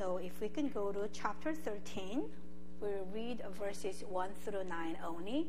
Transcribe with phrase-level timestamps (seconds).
[0.00, 2.22] So if we can go to chapter 13,
[2.80, 5.46] we'll read verses 1 through 9 only,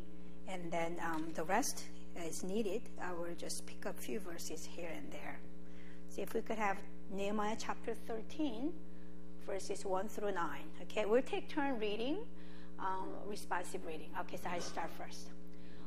[0.49, 1.85] and then um, the rest
[2.21, 2.81] is needed.
[3.01, 5.39] I will just pick up a few verses here and there.
[6.09, 6.75] So if we could have
[7.13, 8.73] Nehemiah chapter 13,
[9.47, 10.45] verses 1 through 9.
[10.81, 12.17] Okay, we'll take turn reading,
[12.77, 14.09] um, responsive reading.
[14.19, 15.29] Okay, so I start first.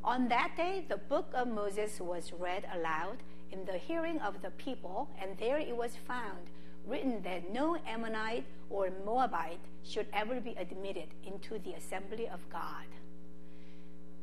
[0.03, 3.19] On that day, the book of Moses was read aloud
[3.53, 6.49] in the hearing of the people, and there it was found
[6.87, 12.86] written that no Ammonite or Moabite should ever be admitted into the assembly of God.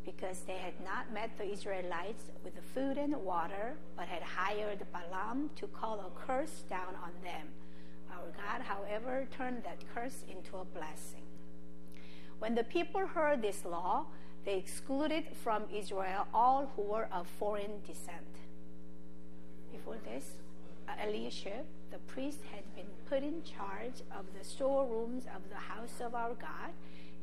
[0.06, 5.50] Because they had not met the Israelites with food and water, but had hired Balaam
[5.56, 7.48] to call a curse down on them.
[8.12, 11.22] Our God, however, turned that curse into a blessing.
[12.40, 14.06] When the people heard this law,
[14.44, 18.40] they excluded from Israel all who were of foreign descent.
[19.72, 20.26] Before this,
[20.92, 26.02] Uh, Eliashib, the priest, had been put in charge of the storerooms of the house
[26.02, 26.72] of our God.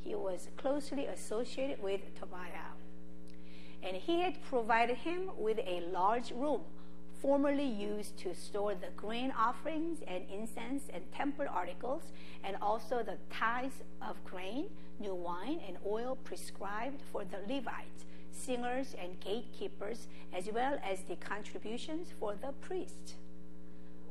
[0.03, 2.73] He was closely associated with Tobiah.
[3.83, 6.63] And he had provided him with a large room,
[7.21, 12.05] formerly used to store the grain offerings and incense and temple articles,
[12.45, 14.67] and also the tithes of grain,
[14.99, 21.17] new wine, and oil prescribed for the Levites, singers, and gatekeepers, as well as the
[21.17, 23.15] contributions for the priests.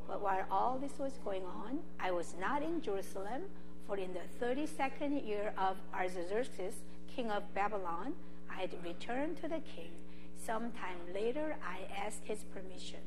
[0.07, 3.43] But while all this was going on, I was not in Jerusalem,
[3.85, 6.75] for in the 32nd year of Artaxerxes,
[7.13, 8.13] king of Babylon,
[8.49, 9.91] I had returned to the king.
[10.37, 12.99] Sometime later, I asked his permission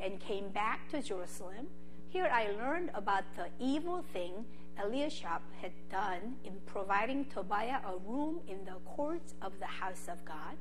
[0.00, 1.68] and came back to Jerusalem.
[2.10, 4.44] Here I learned about the evil thing
[4.82, 10.24] Eliashib had done in providing Tobiah a room in the courts of the house of
[10.24, 10.56] God.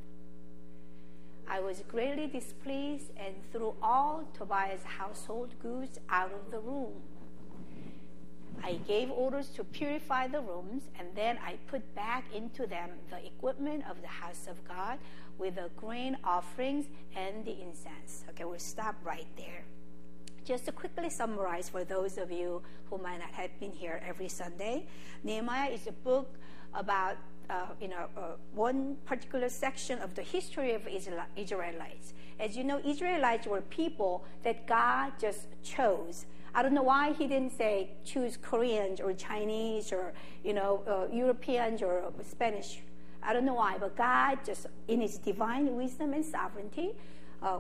[1.50, 6.94] I was greatly displeased and threw all Tobiah's household goods out of the room.
[8.64, 13.26] I gave orders to purify the rooms, and then I put back into them the
[13.26, 14.98] equipment of the house of God
[15.38, 16.86] with the grain offerings
[17.16, 18.26] and the incense.
[18.30, 19.64] Okay, we'll stop right there.
[20.44, 24.30] Just to quickly summarize for those of you who might not have been here every
[24.30, 24.88] Sunday,
[25.24, 26.36] Nehemiah is a book
[26.74, 27.18] about
[27.50, 28.22] uh, you know, uh,
[28.54, 32.14] one particular section of the history of Israelites.
[32.40, 36.26] As you know, Israelites were people that God just chose.
[36.54, 40.14] I don't know why he didn't say choose Koreans or Chinese or
[40.44, 42.80] you know uh, Europeans or Spanish.
[43.22, 46.92] I don't know why, but God just in His divine wisdom and sovereignty
[47.44, 47.60] uh,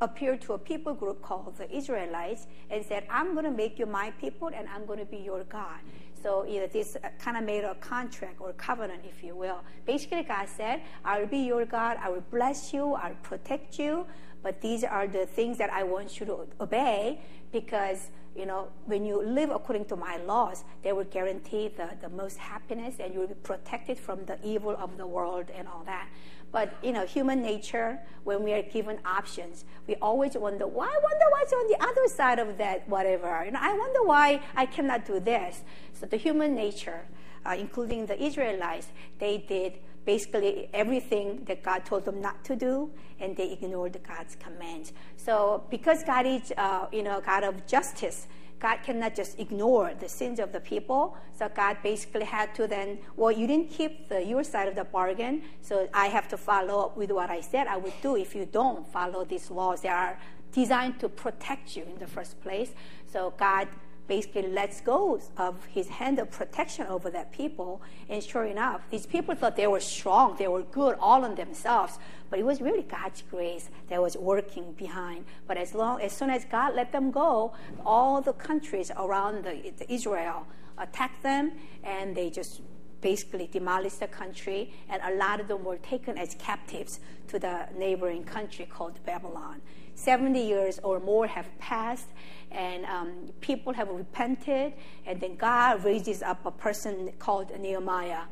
[0.00, 3.86] appeared to a people group called the Israelites and said, "I'm going to make you
[3.86, 5.80] my people, and I'm going to be your God."
[6.22, 9.60] So know, this kind of made a contract or covenant, if you will.
[9.86, 14.06] Basically, God said, I'll be your God, I will bless you, I'll protect you,
[14.42, 19.04] but these are the things that I want you to obey because you know, when
[19.04, 23.20] you live according to my laws, they will guarantee the, the most happiness and you
[23.20, 26.08] will be protected from the evil of the world and all that.
[26.52, 31.00] But you know, human nature, when we are given options, we always wonder, why I
[31.02, 33.42] wonder what's on the other side of that, whatever.
[33.44, 35.62] You know, I wonder why I cannot do this.
[35.94, 37.06] So the human nature,
[37.46, 42.90] uh, including the Israelites, they did basically everything that God told them not to do,
[43.18, 44.92] and they ignored God's commands.
[45.16, 48.26] So because God is, uh, you know, God of justice,
[48.62, 51.16] God cannot just ignore the sins of the people.
[51.36, 54.84] So God basically had to then, well, you didn't keep the, your side of the
[54.84, 58.36] bargain, so I have to follow up with what I said I would do if
[58.36, 60.16] you don't follow these laws that are
[60.52, 62.70] designed to protect you in the first place.
[63.12, 63.66] So God
[64.06, 67.80] basically lets go of his hand of protection over that people.
[68.08, 71.98] And sure enough, these people thought they were strong, they were good all on themselves.
[72.30, 75.24] But it was really God's grace that was working behind.
[75.46, 77.52] But as long as soon as God let them go,
[77.84, 80.46] all the countries around the, the Israel
[80.78, 81.52] attacked them,
[81.84, 82.62] and they just
[83.02, 87.66] basically demolished the country, and a lot of them were taken as captives to the
[87.76, 89.60] neighboring country called Babylon.
[90.02, 92.08] 70 years or more have passed,
[92.50, 94.72] and um, people have repented,
[95.06, 98.24] and then God raises up a person called Nehemiah.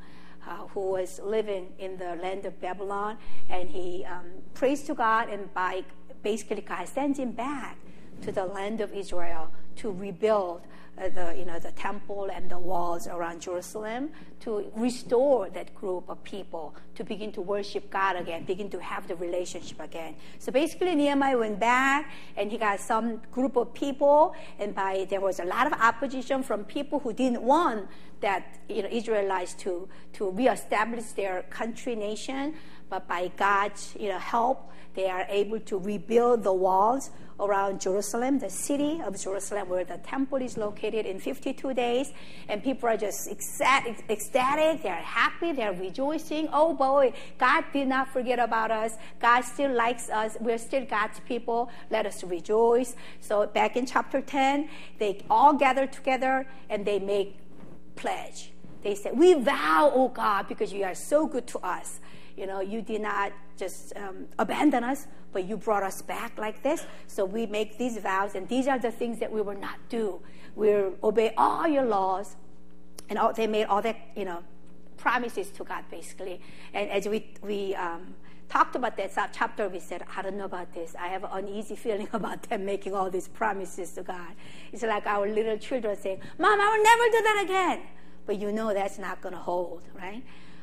[0.49, 3.19] Uh, who was living in the land of Babylon,
[3.51, 4.25] and he um,
[4.55, 5.85] prays to God, and by
[6.23, 7.77] basically God sends him back
[8.23, 10.63] to the land of Israel to rebuild
[11.01, 14.11] Uh, the, you know, the temple and the walls around Jerusalem
[14.41, 19.09] to restore that group of people to begin to worship God again, begin to have
[19.09, 20.15] the relationship again.
[20.39, 25.23] So basically, Nehemiah went back and he got some group of people, and by there
[25.23, 27.89] was a lot of opposition from people who didn't want
[28.21, 32.55] that you know, Israelites to, to reestablish their country nation,
[32.91, 38.39] but by God's you know, help, they are able to rebuild the walls around Jerusalem,
[38.39, 42.13] the city of Jerusalem where the temple is located, in 52 days.
[42.49, 46.49] And people are just ecstatic, they're happy, they're rejoicing.
[46.53, 48.95] Oh boy, God did not forget about us.
[49.21, 50.37] God still likes us.
[50.41, 51.71] We're still God's people.
[51.91, 52.95] Let us rejoice.
[53.21, 57.37] So back in chapter 10, they all gather together and they make
[57.97, 58.53] pledge.
[58.83, 62.01] They said, We vow, oh God, because you are so good to us.
[62.37, 66.63] You know, you did not just um, abandon us, but you brought us back like
[66.63, 66.87] this.
[67.07, 70.21] So we make these vows, and these are the things that we will not do.
[70.55, 72.37] We'll obey all your laws,
[73.09, 74.43] and all, they made all that, you know,
[74.97, 76.41] promises to God, basically.
[76.75, 78.15] And as we, we um,
[78.49, 80.95] talked about that chapter, we said, I don't know about this.
[80.99, 84.35] I have an uneasy feeling about them making all these promises to God.
[84.73, 87.87] It's like our little children saying, Mom, I will never do that again.
[88.27, 90.23] But you know that's not going to hold, right?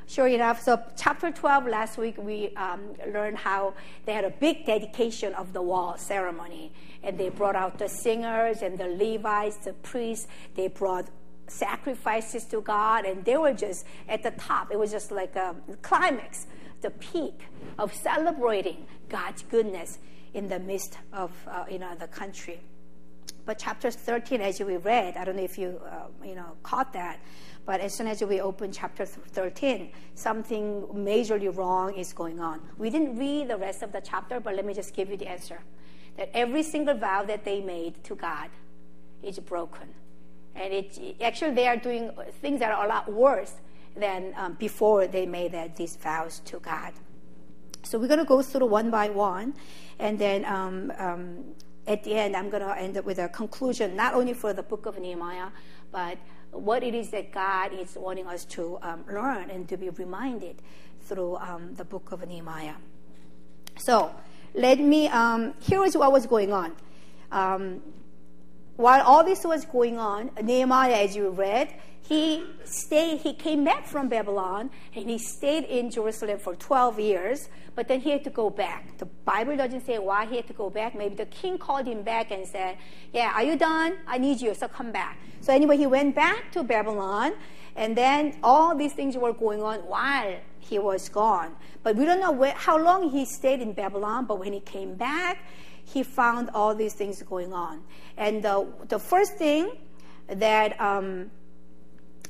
[0.10, 3.74] Sure enough, so chapter 12 last week we um, learned how
[4.06, 6.72] they had a big dedication of the wall ceremony.
[7.04, 10.28] And they brought out the singers and the Levites, the priests.
[10.56, 11.10] They brought
[11.48, 14.72] sacrifices to God, and they were just at the top.
[14.72, 16.48] It was just like a climax,
[16.82, 17.42] the peak
[17.78, 20.00] of celebrating God's goodness
[20.34, 22.62] in the midst of uh, you know the country.
[23.46, 26.94] But chapter 13, as we read, I don't know if you uh, you know caught
[26.94, 27.20] that,
[27.68, 32.62] but as soon as we open chapter 13, something majorly wrong is going on.
[32.78, 35.28] We didn't read the rest of the chapter, but let me just give you the
[35.28, 35.60] answer.
[36.16, 38.50] That every single vow that they made to God
[39.22, 39.90] is broken.
[40.56, 42.10] And it, actually, they are doing
[42.42, 43.56] things that are a lot worse
[43.98, 46.94] than um, before they made that, these vows to God.
[47.84, 49.54] So we're going to go through one by one,
[50.00, 51.44] and then um, um,
[51.86, 54.64] at the end, I'm going to end up with a conclusion, not only for the
[54.64, 55.50] book of Nehemiah,
[55.92, 56.18] but
[56.52, 60.62] what it is that God is wanting us to um, learn and to be reminded
[61.02, 62.76] through um, the book of Nehemiah.
[63.78, 64.14] So,
[64.54, 66.74] let me, um, here is what was going on.
[67.32, 67.82] Um,
[68.76, 71.74] while all this was going on, Nehemiah, as you read,
[72.08, 77.50] he stayed, he came back from Babylon and he stayed in Jerusalem for 12 years,
[77.76, 78.98] but then he had to go back.
[78.98, 80.96] The Bible doesn't say why he had to go back.
[80.96, 82.78] Maybe the king called him back and said,
[83.12, 83.98] Yeah, are you done?
[84.08, 85.20] I need you, so come back.
[85.42, 87.34] So anyway, he went back to Babylon,
[87.76, 91.58] and then all these things were going on while he was gone.
[91.84, 94.96] But we don't know where, how long he stayed in Babylon, but when he came
[94.96, 95.40] back,
[95.84, 97.82] he found all these things going on.
[98.16, 99.72] And the, the first thing
[100.30, 101.32] that um,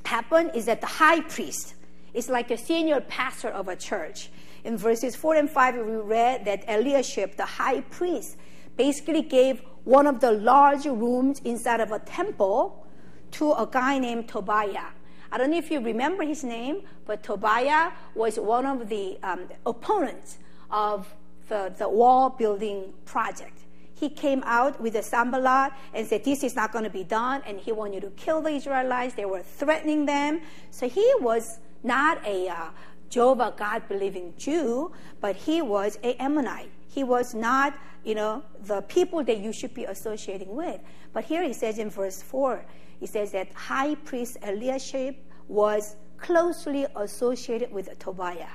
[0.08, 1.76] happened is that the high priest
[2.14, 4.30] is like a senior pastor of a church.
[4.64, 8.38] In verses 4 and 5, we read that Eliashib, the high priest,
[8.76, 12.86] basically gave one of the large rooms inside of a temple
[13.32, 14.92] to a guy named Tobiah.
[15.32, 19.42] I don't know if you remember his name, but Tobiah was one of the um,
[19.66, 20.38] opponents
[20.72, 21.14] of
[21.50, 23.67] the, the wall building project
[24.00, 27.42] he came out with a Sanballat and said, This is not going to be done,
[27.46, 29.16] and he wanted to kill the Israelites.
[29.16, 30.42] They were threatening them.
[30.72, 32.70] So he was not a uh,
[33.10, 36.70] Jehovah God believing Jew, but he was a Ammonite.
[36.88, 40.80] He was not, you know, the people that you should be associating with.
[41.14, 42.64] But here he says in verse 4,
[43.00, 45.16] he says that high priest Eliashib
[45.48, 48.48] was closely associated with Tobiah.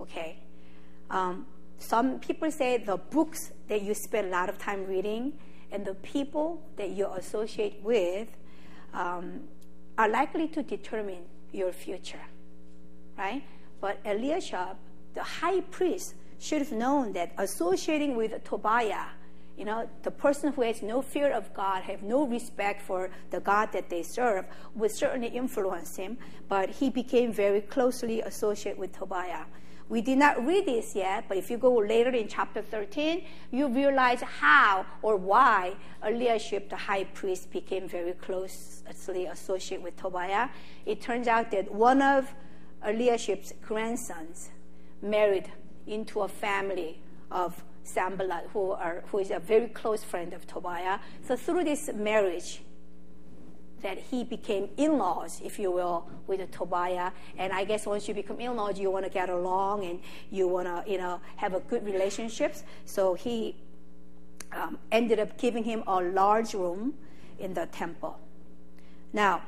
[0.00, 0.38] Okay?
[1.10, 1.46] Um,
[1.78, 5.32] some people say the books that you spend a lot of time reading
[5.70, 8.28] and the people that you associate with
[8.94, 9.40] um,
[9.96, 12.22] are likely to determine your future,
[13.16, 13.42] right?
[13.80, 14.76] But Eliashib,
[15.14, 19.06] the high priest, should have known that associating with Tobiah,
[19.56, 23.40] you know, the person who has no fear of God, have no respect for the
[23.40, 26.16] God that they serve, would certainly influence him.
[26.48, 29.44] But he became very closely associated with Tobiah.
[29.88, 33.68] We did not read this yet, but if you go later in chapter 13, you
[33.68, 40.50] realize how or why Eliashib, the high priest, became very closely associated with Tobiah.
[40.84, 42.34] It turns out that one of
[42.84, 44.50] Eliashib's grandsons
[45.00, 45.50] married
[45.86, 50.98] into a family of Sanballat, who, are, who is a very close friend of Tobiah.
[51.26, 52.60] So through this marriage,
[53.82, 57.12] that he became in-laws, if you will, with the Tobiah.
[57.36, 60.66] And I guess once you become in-laws, you want to get along and you want
[60.66, 62.64] to, you know, have a good relationships.
[62.84, 63.56] So he
[64.52, 66.94] um, ended up giving him a large room
[67.38, 68.18] in the temple.
[69.12, 69.42] Now,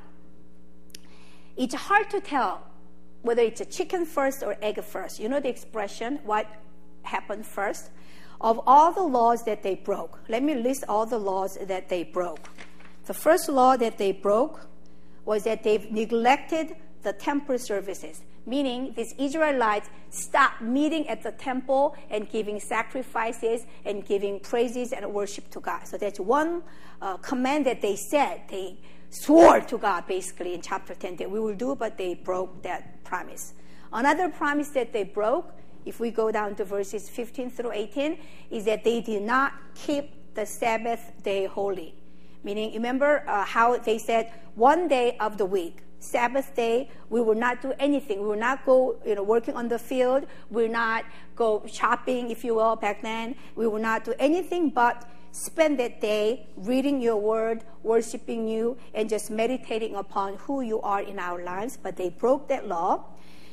[1.57, 2.63] it's hard to tell
[3.23, 5.21] whether it's a chicken first or egg first.
[5.21, 6.47] You know the expression, what
[7.03, 7.91] happened first?
[8.41, 12.05] Of all the laws that they broke, let me list all the laws that they
[12.05, 12.49] broke.
[13.11, 14.69] The first law that they broke
[15.25, 18.23] was that they've neglected the temple services.
[18.47, 25.12] meaning these Israelites stopped meeting at the temple and giving sacrifices and giving praises and
[25.12, 25.88] worship to God.
[25.88, 26.62] So that's one
[27.02, 28.43] uh, command that they said.
[28.49, 32.62] They swore to God basically in chapter 10 that we will do, but they broke
[32.62, 33.55] that promise.
[33.93, 35.50] Another promise that they broke,
[35.85, 38.19] if we go down to verses 15 through 18,
[38.52, 42.00] is that they did not keep the Sabbath day holy.
[42.43, 47.35] Meaning, remember uh, how they said one day of the week, Sabbath day, we will
[47.35, 48.23] not do anything.
[48.23, 50.27] We will not go, you know, working on the field.
[50.49, 51.05] We will not
[51.37, 53.37] go shopping, if you will, back then.
[53.55, 59.09] We will not do anything but spend that day reading your word, worshiping you, and
[59.09, 61.79] just meditating upon who you are in our lives.
[61.81, 63.05] But they broke that law.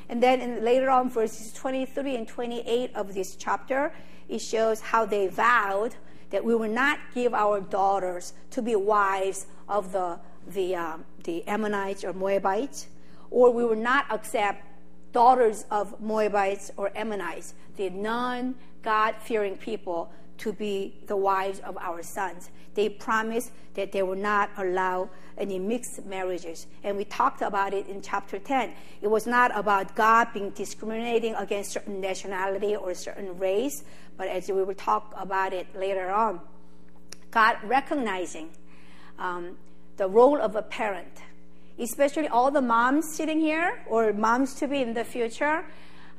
[0.08, 3.92] And then in, later on, verses 23 and 28 of this chapter,
[4.28, 5.94] it shows how they vowed
[6.30, 10.18] that we will not give our daughters to be wives of the,
[10.48, 12.88] the, um, the Ammonites or Moabites,
[13.30, 14.64] or we will not accept
[15.12, 21.76] daughters of Moabites or Ammonites, the non God fearing people, to be the wives of
[21.78, 22.50] our sons.
[22.74, 26.66] They promised that they will not allow any mixed marriages.
[26.82, 28.72] And we talked about it in chapter 10.
[29.02, 33.84] It was not about God being discriminating against certain nationality or certain race,
[34.16, 36.40] but as we will talk about it later on,
[37.30, 38.50] God recognizing
[39.18, 39.56] um,
[39.96, 41.22] the role of a parent,
[41.78, 45.64] especially all the moms sitting here or moms to be in the future.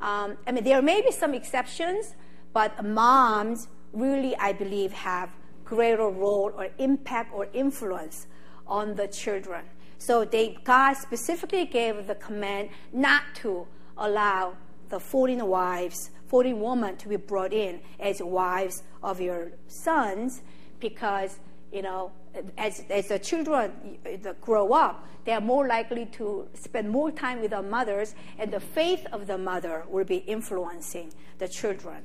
[0.01, 2.15] Um, I mean, there may be some exceptions,
[2.53, 5.29] but moms really, I believe, have
[5.65, 8.27] greater role or impact or influence
[8.67, 9.65] on the children.
[9.97, 13.67] So they, God specifically gave the command not to
[13.97, 14.55] allow
[14.89, 20.41] the 14 wives, 14 women to be brought in as wives of your sons
[20.79, 21.39] because,
[21.71, 22.11] you know,
[22.57, 23.97] as, as the children
[24.41, 28.59] grow up, they are more likely to spend more time with their mothers, and the
[28.59, 32.03] faith of the mother will be influencing the children.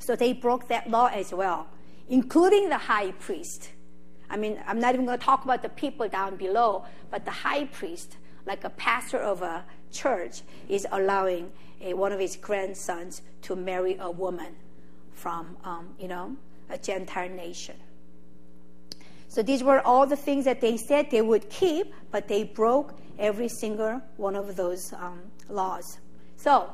[0.00, 1.68] So they broke that law as well,
[2.08, 3.70] including the high priest.
[4.28, 7.30] I mean, I'm not even going to talk about the people down below, but the
[7.30, 8.16] high priest,
[8.46, 13.96] like a pastor of a church, is allowing a, one of his grandsons to marry
[14.00, 14.54] a woman
[15.12, 16.34] from, um, you know,
[16.70, 17.76] a Gentile nation.
[19.28, 22.98] So these were all the things that they said they would keep, but they broke
[23.18, 25.98] every single one of those um, laws.
[26.36, 26.72] So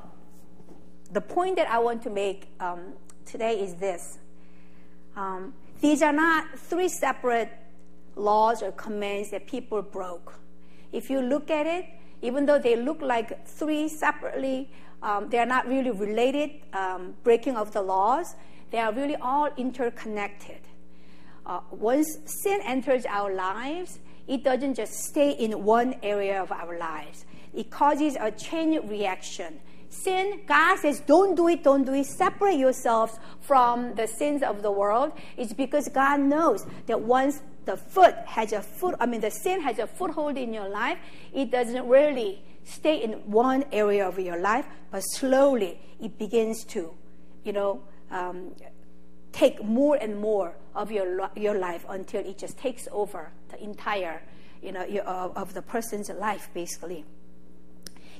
[1.12, 2.94] the point that I want to make um,
[3.26, 4.18] today is this.
[5.16, 7.50] Um, these are not three separate
[8.14, 10.38] laws or commands that people broke.
[10.92, 11.86] If you look at it,
[12.22, 14.70] even though they look like three separately,
[15.02, 18.34] um, they are not really related um, breaking of the laws.
[18.70, 20.60] They are really all interconnected.
[21.44, 26.78] Uh, once sin enters our lives, it doesn't just stay in one area of our
[26.78, 27.24] lives.
[27.54, 29.60] It causes a chain reaction
[30.02, 32.06] sin, God says, don't do it, don't do it.
[32.06, 35.12] Separate yourselves from the sins of the world.
[35.36, 39.60] It's because God knows that once the foot has a foot, I mean, the sin
[39.62, 40.98] has a foothold in your life,
[41.32, 46.92] it doesn't really stay in one area of your life, but slowly it begins to,
[47.44, 48.52] you know, um,
[49.32, 54.22] take more and more of your, your life until it just takes over the entire,
[54.62, 57.04] you know, your, of the person's life, basically.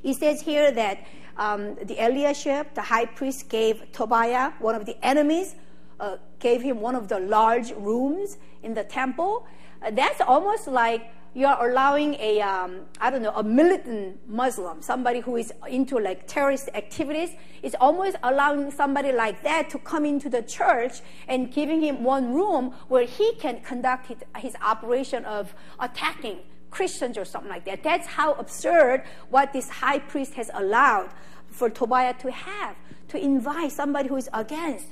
[0.02, 4.96] He says here that um, the Eliashib, the high priest, gave Tobiah, one of the
[5.04, 5.54] enemies,
[6.00, 9.46] uh, gave him one of the large rooms in the temple.
[9.82, 15.20] Uh, that's almost like you're allowing a, um, I don't know, a militant Muslim, somebody
[15.20, 17.30] who is into like terrorist activities,
[17.62, 22.32] is almost allowing somebody like that to come into the church and giving him one
[22.32, 26.38] room where he can conduct his, his operation of attacking
[26.76, 27.82] Christians or something like that.
[27.82, 31.08] That's how absurd what this high priest has allowed
[31.48, 32.76] for Tobiah to have,
[33.08, 34.88] to invite somebody who is against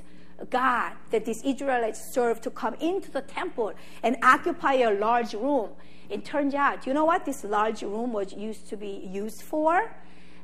[0.49, 5.69] God that these Israelites serve to come into the temple and occupy a large room.
[6.09, 9.95] It turns out, you know what this large room was used to be used for?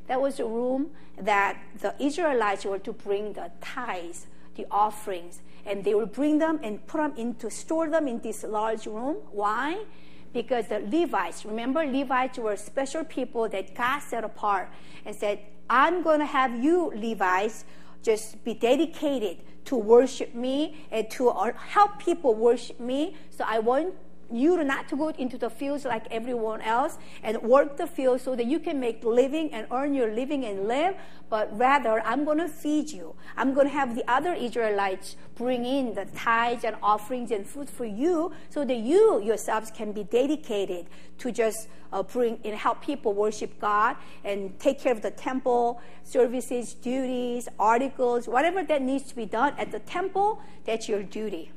[0.06, 5.84] That was a room that the Israelites were to bring the tithes, the offerings, and
[5.84, 9.18] they will bring them and put them into, store them in this large room.
[9.32, 9.86] Why?
[10.34, 14.70] Because the Levites, remember, Levites were special people that God set apart
[15.06, 17.66] and said, I'm going to have you, Levites,
[18.04, 23.16] just be dedicated to worship me and to uh, help people worship me.
[23.30, 23.94] So I want
[24.34, 28.22] you do not to go into the fields like everyone else and work the field
[28.22, 30.96] so that you can make living and earn your living and live,
[31.30, 33.16] but rather I'm going to feed you.
[33.38, 37.70] I'm going to have the other Israelites bring in the tithes and offerings and food
[37.70, 40.88] for you so that you yourselves can be dedicated
[41.20, 45.82] to just uh, bring and help people worship God and take care of the temple
[46.04, 51.52] services, duties, articles, whatever that needs to be done at the temple, that's your duty.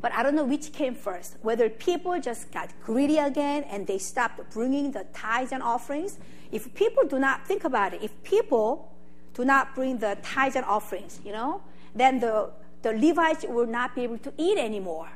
[0.00, 3.98] But I don't know which came first, whether people just got greedy again and they
[3.98, 6.18] stopped bringing the tithes and offerings.
[6.50, 8.94] If people do not think about it, if people
[9.34, 11.62] do not bring the tithes and offerings, you know,
[11.94, 12.50] then the,
[12.82, 15.10] the Levites will not be able to eat anymore.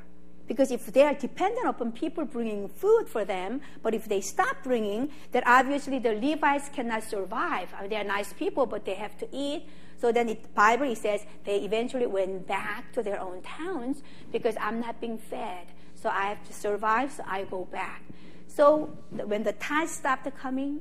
[0.46, 4.62] Because if they are dependent upon people bringing food for them, but if they stop
[4.62, 7.72] bringing, then obviously the Levites cannot survive.
[7.74, 9.66] I mean, they are nice people, but they have to eat.
[10.04, 14.78] So then the Bible says they eventually went back to their own towns because I'm
[14.78, 15.68] not being fed.
[15.94, 18.02] So I have to survive, so I go back.
[18.46, 20.80] So when the tithes stopped coming,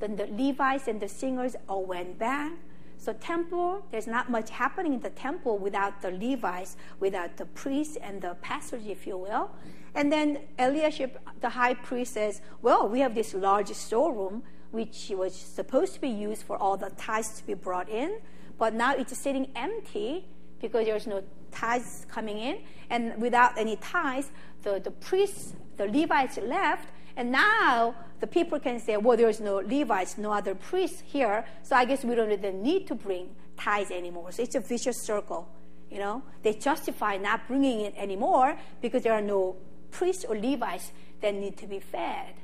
[0.00, 2.52] then the Levites and the singers all went back.
[2.98, 7.96] So temple, there's not much happening in the temple without the Levites, without the priests
[7.96, 9.50] and the pastors, if you will.
[9.94, 15.34] And then Eliashib, the high priest, says, "Well, we have this large storeroom, which was
[15.34, 18.20] supposed to be used for all the tithes to be brought in,
[18.58, 20.26] but now it's sitting empty
[20.60, 21.22] because there's no
[21.52, 22.58] tithes coming in,
[22.90, 24.30] and without any tithes,
[24.62, 29.56] the the priests, the Levites left, and now the people can say, well, there's no
[29.56, 33.90] Levites, no other priests here, so I guess we don't even need to bring tithes
[33.90, 34.32] anymore.
[34.32, 35.48] So it's a vicious circle.
[35.90, 39.56] You know, they justify not bringing it anymore because there are no
[39.90, 42.34] priests or Levites that need to be fed.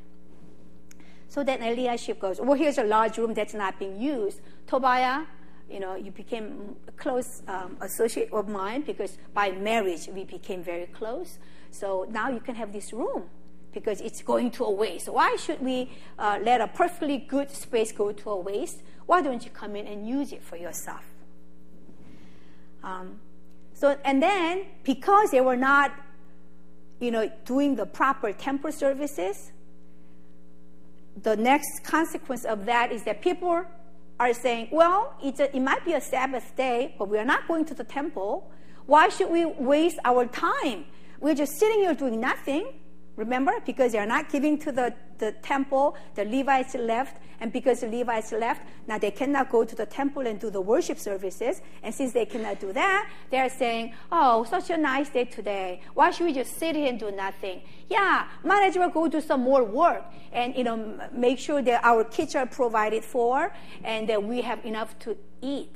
[1.28, 4.40] So then Eliashib goes, well, here's a large room that's not being used.
[4.66, 5.26] Tobiah,
[5.70, 10.62] you know, you became a close um, associate of mine because by marriage we became
[10.62, 11.38] very close.
[11.70, 13.24] So now you can have this room
[13.72, 15.08] because it's going to a waste.
[15.08, 18.82] Why should we uh, let a perfectly good space go to a waste?
[19.06, 21.04] Why don't you come in and use it for yourself?
[22.82, 23.18] Um,
[23.72, 25.92] so, and then because they were not,
[27.00, 29.50] you know, doing the proper temple services,
[31.22, 33.64] the next consequence of that is that people
[34.20, 37.64] are saying, well, a, it might be a Sabbath day, but we are not going
[37.66, 38.50] to the temple.
[38.86, 40.84] Why should we waste our time?
[41.20, 42.74] We're just sitting here doing nothing.
[43.16, 43.52] Remember?
[43.64, 47.88] Because they are not giving to the, the temple, the Levites left, and because the
[47.88, 51.60] Levites left, now they cannot go to the temple and do the worship services.
[51.82, 55.80] And since they cannot do that, they are saying, Oh, such a nice day today.
[55.94, 57.62] Why should we just sit here and do nothing?
[57.88, 61.84] Yeah, might as well go do some more work and you know make sure that
[61.84, 65.70] our kids are provided for and that we have enough to eat.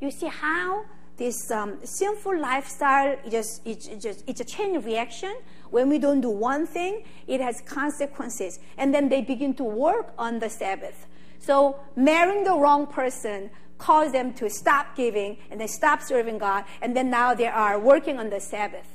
[0.00, 0.84] You see how
[1.16, 5.34] this um, sinful lifestyle just it's just it's a chain reaction
[5.70, 8.58] when we don't do one thing, it has consequences.
[8.76, 11.06] And then they begin to work on the Sabbath.
[11.38, 16.64] So marrying the wrong person caused them to stop giving and they stop serving God.
[16.80, 18.88] And then now they are working on the Sabbath.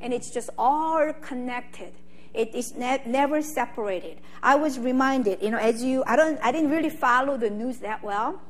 [0.00, 1.92] And it's just all connected.
[2.32, 4.18] It is ne- never separated.
[4.42, 7.78] I was reminded, you know, as you, I don't, I didn't really follow the news
[7.78, 8.40] that well,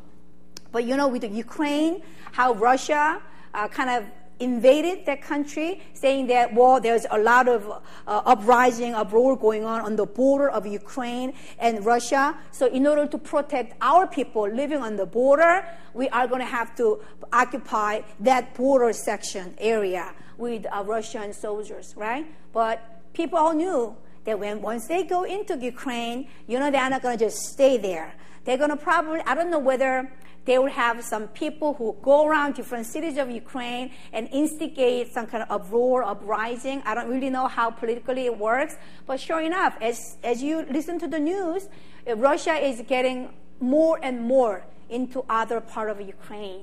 [0.73, 2.03] but you know, with Ukraine,
[2.33, 3.21] how Russia
[3.55, 4.05] uh, kind of
[4.41, 9.83] invaded that country, saying that, well, there's a lot of uh, uprising, uproar going on
[9.83, 12.37] on the border of Ukraine and Russia.
[12.51, 16.47] So, in order to protect our people living on the border, we are going to
[16.47, 17.01] have to
[17.33, 22.27] occupy that border section area with uh, Russian soldiers, right?
[22.53, 27.03] But people all knew that when once they go into Ukraine, you know, they're not
[27.03, 28.15] going to just stay there.
[28.45, 30.11] They're going to probably, I don't know whether
[30.47, 35.27] they will have some people who go around different cities of Ukraine and instigate some
[35.27, 36.83] kind of uproar, uprising.
[36.87, 38.77] I don't really know how politically it works,
[39.07, 41.69] but sure enough, as, as you listen to the news,
[42.09, 43.29] uh, Russia is getting
[43.61, 46.63] more and more into other part of Ukraine.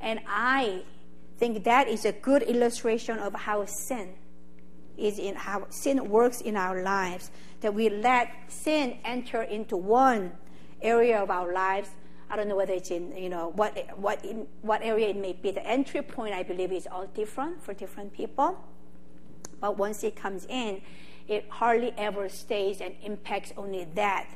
[0.00, 0.82] And I
[1.38, 4.14] think that is a good illustration of how sin
[4.96, 7.30] is in how sin works in our lives.
[7.60, 10.32] That we let sin enter into one
[10.82, 11.88] area of our lives
[12.30, 15.34] I don't know whether it's in, you know, what, what, in, what area it may
[15.34, 15.50] be.
[15.50, 18.58] The entry point, I believe, is all different for different people.
[19.60, 20.80] But once it comes in,
[21.28, 24.28] it hardly ever stays and impacts only that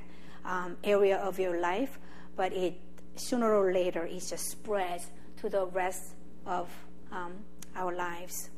[0.44, 1.98] um, area of your life,
[2.36, 2.80] but it
[3.16, 6.14] sooner or later it just spreads to the rest
[6.46, 6.68] of
[7.12, 7.34] um,
[7.76, 8.50] our lives.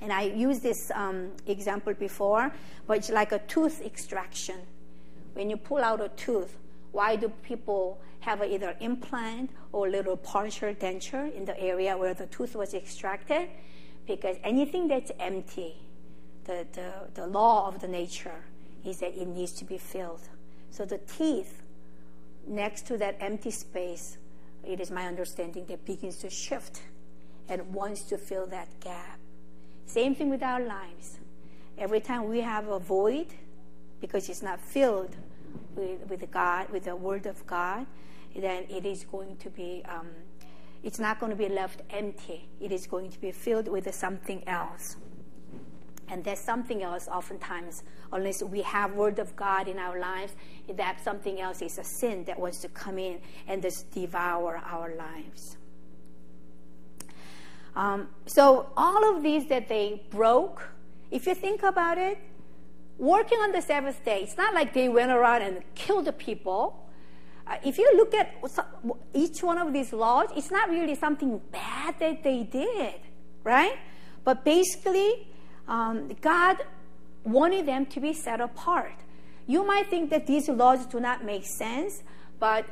[0.00, 2.52] And I used this um, example before,
[2.86, 4.56] but it's like a tooth extraction.
[5.34, 6.56] When you pull out a tooth,
[6.92, 12.26] why do people have either implant or little partial denture in the area where the
[12.26, 13.48] tooth was extracted?
[14.06, 15.76] Because anything that's empty,
[16.44, 18.44] the, the, the law of the nature
[18.84, 20.28] is that it needs to be filled.
[20.70, 21.62] So the teeth
[22.46, 24.16] next to that empty space,
[24.64, 26.82] it is my understanding that begins to shift
[27.48, 29.18] and wants to fill that gap.
[29.86, 31.18] Same thing with our lives.
[31.78, 33.26] Every time we have a void,
[34.00, 35.16] because it's not filled
[35.74, 37.86] with, with God, with the Word of God,
[38.34, 40.08] then it is going to be, um,
[40.82, 42.48] it's not going to be left empty.
[42.60, 44.96] It is going to be filled with something else.
[46.08, 50.32] And that something else, oftentimes, unless we have Word of God in our lives,
[50.74, 54.94] that something else is a sin that wants to come in and just devour our
[54.96, 55.56] lives.
[57.76, 60.68] Um, so all of these that they broke,
[61.10, 62.18] if you think about it,
[63.00, 66.86] working on the seventh day, it's not like they went around and killed the people.
[67.46, 68.34] Uh, if you look at
[69.14, 73.00] each one of these laws, it's not really something bad that they did,
[73.42, 73.78] right?
[74.22, 75.26] But basically,
[75.66, 76.58] um, God
[77.24, 78.94] wanted them to be set apart.
[79.46, 82.02] You might think that these laws do not make sense,
[82.38, 82.66] but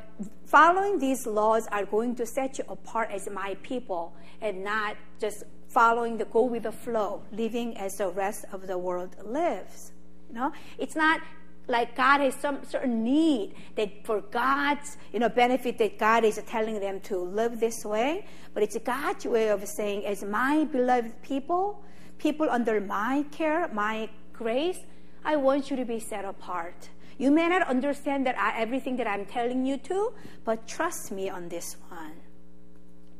[0.45, 5.43] following these laws are going to set you apart as my people and not just
[5.67, 9.91] following the go with the flow, living as the rest of the world lives.
[10.29, 11.21] You know, it's not
[11.67, 16.41] like God has some certain need that for God's you know benefit that God is
[16.47, 21.21] telling them to live this way, but it's God's way of saying, as my beloved
[21.21, 21.83] people,
[22.17, 24.79] people under my care, my grace,
[25.23, 26.89] I want you to be set apart.
[27.17, 30.13] You may not understand that I, everything that I'm telling you to,
[30.45, 32.13] but trust me on this one.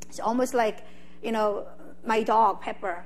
[0.07, 0.85] It's almost like,
[1.21, 1.67] you know,
[2.05, 3.03] my dog, Pepper.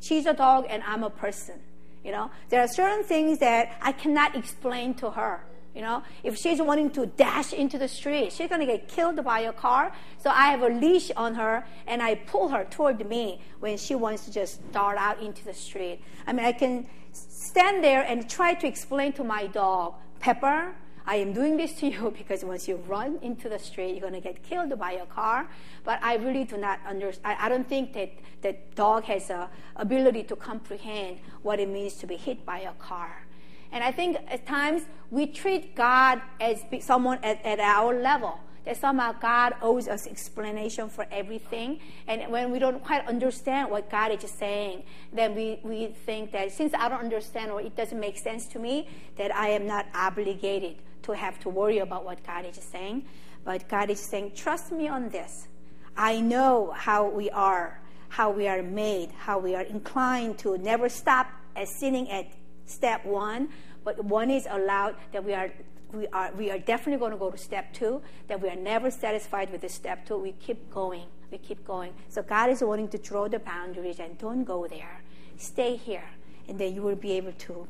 [0.00, 1.60] She's a dog and I'm a person.
[2.04, 5.44] You know, there are certain things that I cannot explain to her.
[5.74, 9.24] You know, if she's wanting to dash into the street, she's going to get killed
[9.24, 9.92] by a car.
[10.18, 13.94] So I have a leash on her and I pull her toward me when she
[13.94, 16.02] wants to just dart out into the street.
[16.26, 20.74] I mean, I can stand there and try to explain to my dog, Pepper,
[21.06, 24.12] I am doing this to you because once you run into the street, you're going
[24.14, 25.48] to get killed by a car.
[25.84, 27.36] But I really do not understand.
[27.38, 28.10] I, I don't think that
[28.42, 32.72] the dog has a ability to comprehend what it means to be hit by a
[32.72, 33.26] car.
[33.72, 38.76] And I think at times we treat God as someone at, at our level that
[38.76, 41.80] somehow God owes us explanation for everything.
[42.06, 46.52] And when we don't quite understand what God is saying, then we, we think that
[46.52, 49.86] since I don't understand or it doesn't make sense to me, that I am not
[49.94, 53.04] obligated to have to worry about what God is saying.
[53.44, 55.48] But God is saying, trust me on this.
[55.96, 60.88] I know how we are, how we are made, how we are inclined to never
[60.88, 62.26] stop at sinning at
[62.66, 63.48] step one,
[63.84, 65.52] but one is allowed that we are
[65.92, 68.90] we are, we are definitely going to go to step two, that we are never
[68.90, 70.16] satisfied with the step two.
[70.16, 71.04] We keep going.
[71.30, 71.92] We keep going.
[72.08, 75.02] So God is wanting to draw the boundaries and don't go there.
[75.36, 76.08] Stay here.
[76.48, 77.68] And then you will be able to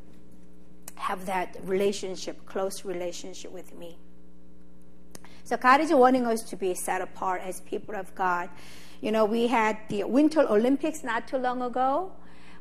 [0.96, 3.98] have that relationship, close relationship with me.
[5.44, 8.48] So God is wanting us to be set apart as people of God.
[9.00, 12.12] You know, we had the Winter Olympics not too long ago.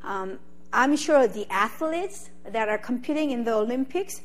[0.03, 0.39] Um,
[0.73, 4.21] I'm sure the athletes that are competing in the Olympics,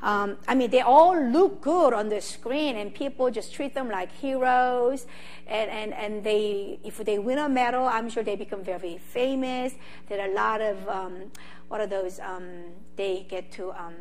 [0.00, 3.90] um, I mean, they all look good on the screen, and people just treat them
[3.90, 5.06] like heroes.
[5.46, 9.74] And, and, and they, if they win a medal, I'm sure they become very famous.
[10.08, 11.32] There are a lot of, um,
[11.68, 12.20] what are those?
[12.20, 12.64] Um,
[12.96, 13.94] they get to um,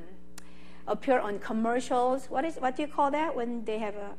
[0.88, 2.26] appear on commercials.
[2.30, 4.12] What is what do you call that when they have a,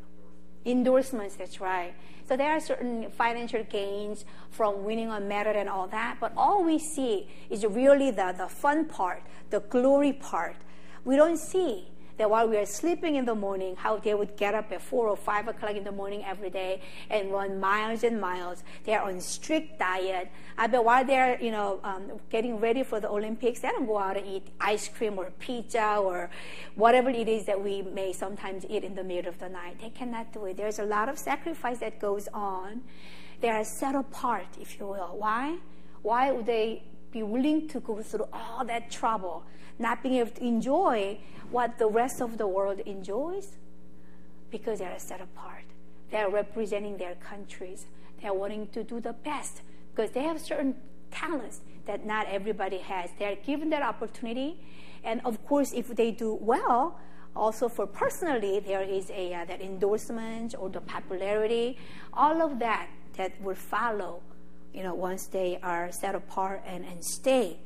[0.64, 1.36] endorsements?
[1.36, 1.94] That's right.
[2.28, 6.18] So there are certain financial gains from winning a medal and all that.
[6.20, 10.56] But all we see is really the, the fun part, the glory part
[11.08, 14.54] we don't see that while we are sleeping in the morning, how they would get
[14.54, 18.20] up at four or five o'clock in the morning every day and run miles and
[18.20, 18.62] miles.
[18.84, 20.30] They are on strict diet.
[20.56, 23.98] I bet while they're you know um, getting ready for the Olympics, they don't go
[23.98, 26.30] out and eat ice cream or pizza or
[26.74, 29.80] whatever it is that we may sometimes eat in the middle of the night.
[29.80, 30.56] They cannot do it.
[30.56, 32.82] There's a lot of sacrifice that goes on.
[33.40, 35.14] They are set apart, if you will.
[35.16, 35.58] Why?
[36.02, 39.44] Why would they be willing to go through all that trouble?
[39.78, 41.18] not being able to enjoy
[41.50, 43.56] what the rest of the world enjoys
[44.50, 45.64] because they are set apart.
[46.10, 47.86] They are representing their countries.
[48.20, 49.62] They are wanting to do the best
[49.94, 50.74] because they have certain
[51.10, 53.10] talents that not everybody has.
[53.18, 54.60] They are given that opportunity.
[55.04, 56.98] And of course, if they do well,
[57.36, 61.78] also for personally, there is a uh, that endorsement or the popularity,
[62.12, 64.22] all of that that will follow,
[64.72, 67.58] you know, once they are set apart and, and stay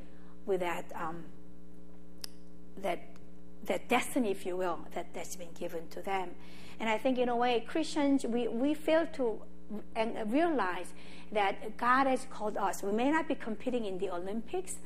[0.46, 1.24] with that um,
[2.82, 3.00] that
[3.66, 6.30] that destiny, if you will, that, that's been given to them.
[6.80, 9.40] And I think in a way, Christians, we, we fail to
[10.26, 10.92] realize
[11.30, 12.82] that God has called us.
[12.82, 14.76] We may not be competing in the Olympics,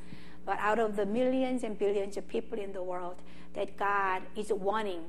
[0.45, 3.15] but out of the millions and billions of people in the world,
[3.53, 5.01] that God is wanting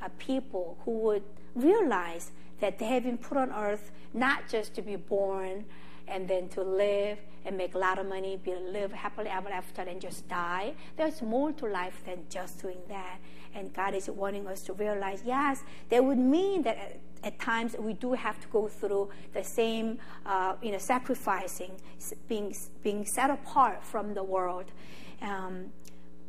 [0.00, 1.24] a people who would
[1.54, 5.64] realize that they have been put on earth not just to be born
[6.08, 9.82] and then to live and make a lot of money, be live happily ever after,
[9.82, 10.74] and just die.
[10.96, 13.18] There's more to life than just doing that.
[13.54, 17.74] And God is wanting us to realize, yes, that would mean that at, at times
[17.78, 21.72] we do have to go through the same, uh, you know, sacrificing,
[22.28, 24.66] being being set apart from the world.
[25.22, 25.66] Um,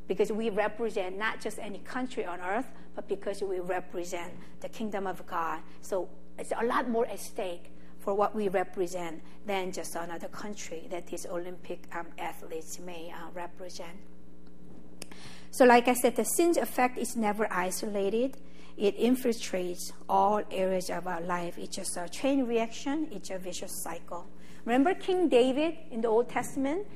[0.07, 5.05] because we represent not just any country on earth, but because we represent the kingdom
[5.05, 5.59] of God.
[5.81, 6.07] So
[6.39, 7.71] it's a lot more at stake
[8.07, 13.29] for what we represent than just another country that these Olympic um, athletes may uh,
[13.33, 13.97] represent.
[15.51, 18.37] So, like I said, the sin's effect is never isolated.
[18.77, 21.57] It infiltrates all areas of our life.
[21.57, 24.25] It's just a chain reaction, it's a vicious cycle.
[24.63, 26.87] Remember King David in the Old Testament?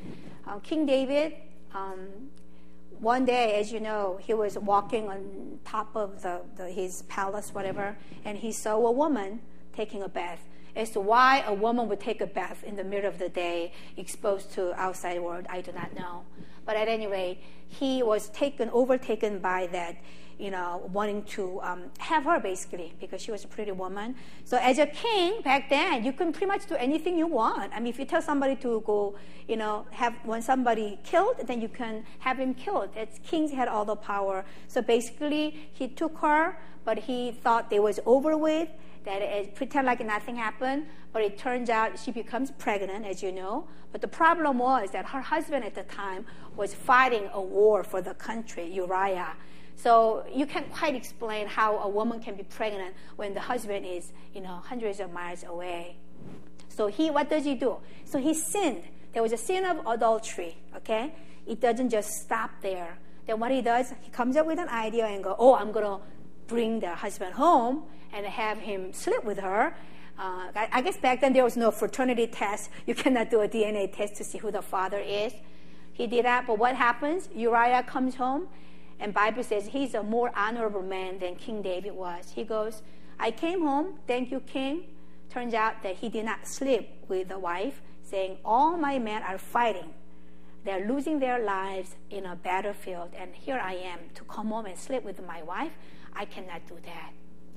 [0.48, 1.34] Uh, King David,
[1.74, 2.08] um,
[3.00, 7.54] one day, as you know, he was walking on top of the, the, his palace,
[7.54, 9.42] whatever, and he saw a woman
[9.76, 13.10] taking a bath as to why a woman would take a bath in the middle
[13.10, 16.24] of the day exposed to outside world, I do not know.
[16.66, 19.98] But at any rate, he was taken, overtaken by that,
[20.38, 24.16] you know, wanting to um, have her basically because she was a pretty woman.
[24.44, 27.72] So as a king back then, you can pretty much do anything you want.
[27.74, 29.16] I mean, if you tell somebody to go,
[29.48, 32.90] you know, have when somebody killed, then you can have him killed.
[32.96, 34.46] It's, kings had all the power.
[34.68, 38.70] So basically, he took her, but he thought they was over with
[39.04, 43.32] that it, pretend like nothing happened, but it turns out she becomes pregnant, as you
[43.32, 43.68] know.
[43.92, 48.02] But the problem was that her husband at the time was fighting a war for
[48.02, 49.34] the country, Uriah.
[49.76, 54.14] So you can't quite explain how a woman can be pregnant when the husband is,
[54.34, 55.98] you know, hundreds of miles away.
[56.70, 57.78] So he, what does he do?
[58.06, 58.84] So he sinned.
[59.14, 60.58] There was a sin of adultery.
[60.76, 61.14] Okay,
[61.48, 62.98] it doesn't just stop there.
[63.26, 66.00] Then what he does, he comes up with an idea and go, oh, I'm gonna
[66.48, 67.84] bring the husband home
[68.14, 69.76] and have him sleep with her.
[70.18, 72.70] Uh, I, I, guess back then there was no fraternity test.
[72.86, 75.34] You cannot do a DNA test to see who the father is.
[75.94, 77.30] He did that, but what happens?
[77.34, 78.48] Uriah comes home,
[79.00, 82.32] and Bible says he's a more honorable man than King David was.
[82.36, 82.82] He goes,
[83.20, 84.84] I came home, thank you, King.
[85.30, 89.38] Turns out that he did not sleep with the wife, saying, All my men are
[89.38, 89.94] fighting.
[90.64, 94.78] They're losing their lives in a battlefield, and here I am to come home and
[94.78, 95.72] sleep with my wife.
[96.14, 97.12] I cannot do that.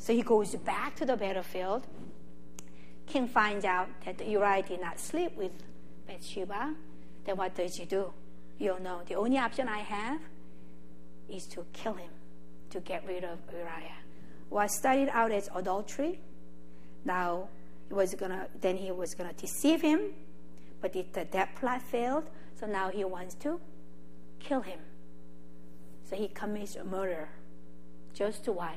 [0.04, 1.86] So he goes back to the battlefield.
[3.06, 5.52] King finds out that Uriah did not sleep with
[6.06, 6.74] Bathsheba.
[7.24, 8.12] Then what does he do?
[8.58, 10.20] You know, the only option I have
[11.26, 12.10] is to kill him,
[12.68, 13.96] to get rid of Uriah.
[14.50, 16.20] What started out as adultery,
[17.06, 17.48] now
[17.88, 18.48] he was gonna.
[18.60, 20.12] Then he was gonna deceive him,
[20.82, 22.28] but it, that plot failed.
[22.60, 23.58] So now he wants to
[24.38, 24.80] kill him.
[26.10, 27.30] So he commits a murder,
[28.12, 28.76] just to what?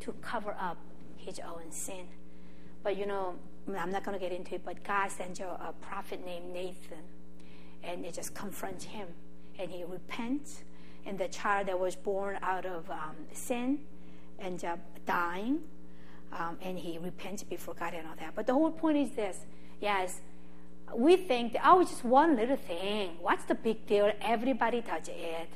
[0.00, 0.78] To cover up
[1.16, 2.06] his own sin.
[2.82, 3.34] But you know,
[3.76, 7.02] I'm not going to get into it, but God sends a, a prophet named Nathan,
[7.82, 9.08] and it just confronts him,
[9.58, 10.62] and he repents,
[11.04, 13.80] and the child that was born out of um, sin
[14.38, 15.60] ends up dying,
[16.32, 18.34] um, and he repents before God and all that.
[18.34, 19.38] But the whole point is this
[19.80, 20.20] yes,
[20.94, 23.16] we think, that, oh, it's just one little thing.
[23.20, 24.10] What's the big deal?
[24.20, 25.50] Everybody does it.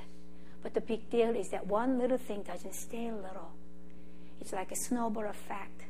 [0.63, 3.53] But the big deal is that one little thing doesn't stay little.
[4.41, 5.83] It's like a snowball effect.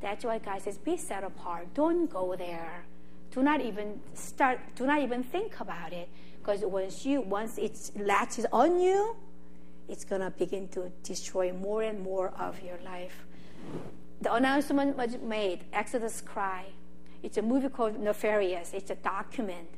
[0.00, 1.72] That's why God says, be set apart.
[1.74, 2.84] Don't go there.
[3.30, 6.08] Do not even start, do not even think about it.
[6.38, 9.16] Because once you, once it latches on you,
[9.88, 13.24] it's gonna begin to destroy more and more of your life.
[14.20, 16.66] The announcement was made, Exodus Cry.
[17.22, 18.72] It's a movie called Nefarious.
[18.74, 19.68] It's a document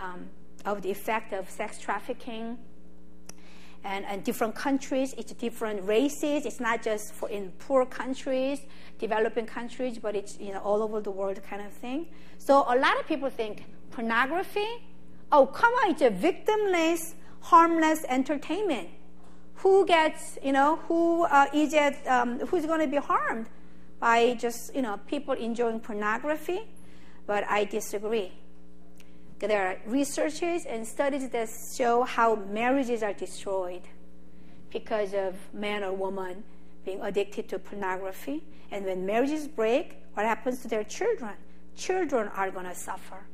[0.00, 0.28] um,
[0.64, 2.58] of the effect of sex trafficking
[3.84, 6.44] and, and different countries, it's different races.
[6.44, 8.60] It's not just for in poor countries,
[8.98, 12.06] developing countries, but it's you know all over the world kind of thing.
[12.38, 14.68] So a lot of people think pornography.
[15.32, 15.92] Oh, come on!
[15.92, 18.88] It's a victimless, harmless entertainment.
[19.56, 22.06] Who gets you know who uh, is it?
[22.06, 23.46] Um, who's going to be harmed
[23.98, 26.60] by just you know people enjoying pornography?
[27.26, 28.32] But I disagree.
[29.40, 33.82] There are researches and studies that show how marriages are destroyed
[34.70, 36.44] because of man or woman
[36.84, 38.44] being addicted to pornography.
[38.70, 41.32] And when marriages break, what happens to their children?
[41.74, 43.26] Children are going to suffer.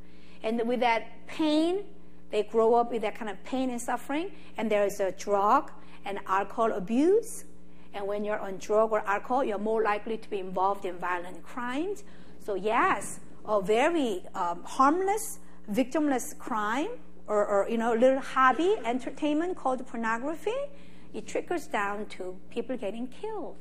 [0.43, 1.83] And with that pain,
[2.31, 4.31] they grow up with that kind of pain and suffering.
[4.55, 5.71] And there is a drug
[6.05, 7.43] and alcohol abuse.
[7.93, 11.43] And when you're on drug or alcohol, you're more likely to be involved in violent
[11.43, 12.05] crimes.
[12.45, 15.39] So, yes, a very um, harmless
[15.71, 16.89] victimless crime
[17.27, 20.55] or, or you know, little hobby, entertainment called pornography,
[21.13, 23.57] it trickles down to people getting killed,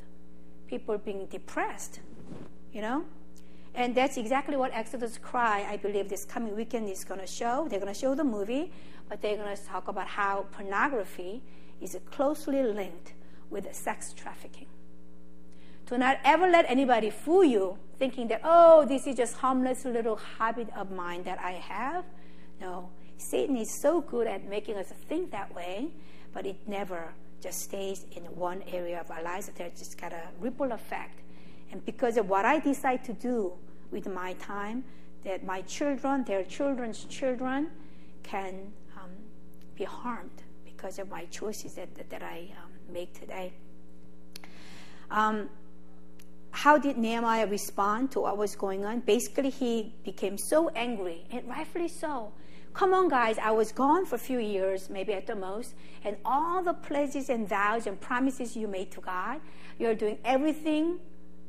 [0.66, 2.00] people being depressed,
[2.72, 3.04] you know?
[3.74, 7.66] And that's exactly what Exodus Cry, I believe, this coming weekend is going to show.
[7.68, 8.72] They're going to show the movie,
[9.08, 11.42] but they're going to talk about how pornography
[11.80, 13.12] is closely linked
[13.50, 14.66] with sex trafficking.
[15.86, 20.16] Do not ever let anybody fool you thinking that, oh, this is just harmless little
[20.38, 22.04] habit of mine that I have.
[22.60, 25.88] No, Satan is so good at making us think that way,
[26.32, 29.50] but it never just stays in one area of our lives.
[29.54, 31.20] There's just got a ripple effect.
[31.72, 33.52] And because of what I decide to do
[33.90, 34.84] with my time,
[35.24, 37.68] that my children, their children's children,
[38.22, 39.10] can um,
[39.74, 43.52] be harmed because of my choices that, that, that I um, make today.
[45.10, 45.48] Um,
[46.56, 49.00] how did Nehemiah respond to what was going on?
[49.00, 52.32] Basically, he became so angry, and rightfully so.
[52.72, 56.16] Come on, guys, I was gone for a few years, maybe at the most, and
[56.24, 59.42] all the pledges and vows and promises you made to God,
[59.78, 60.98] you're doing everything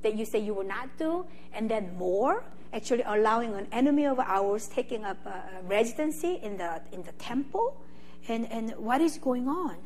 [0.02, 2.44] that you say you will not do, and then more,
[2.74, 7.80] actually allowing an enemy of ours taking up a residency in the, in the temple.
[8.28, 9.78] And, and what is going on?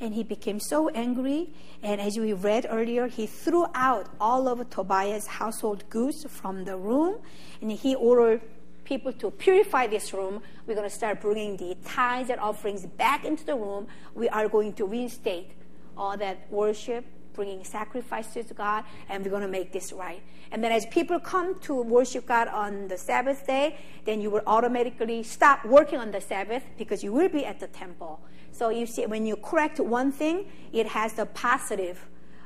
[0.00, 1.50] And he became so angry.
[1.82, 6.76] And as we read earlier, he threw out all of Tobiah's household goods from the
[6.76, 7.18] room,
[7.60, 8.40] and he ordered
[8.84, 10.42] people to purify this room.
[10.66, 13.86] We're going to start bringing the tithes and offerings back into the room.
[14.14, 15.52] We are going to reinstate
[15.96, 20.22] all that worship, bringing sacrifices to God, and we're going to make this right.
[20.50, 24.42] And then as people come to worship God on the Sabbath day, then you will
[24.46, 28.20] automatically stop working on the Sabbath because you will be at the temple.
[28.60, 31.98] So you see, when you correct one thing, it has the positive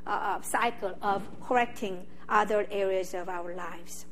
[0.07, 4.07] uh, uh, cycle of correcting other areas of our lives.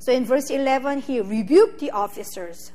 [0.00, 2.72] So in verse 11, he rebuked the officers.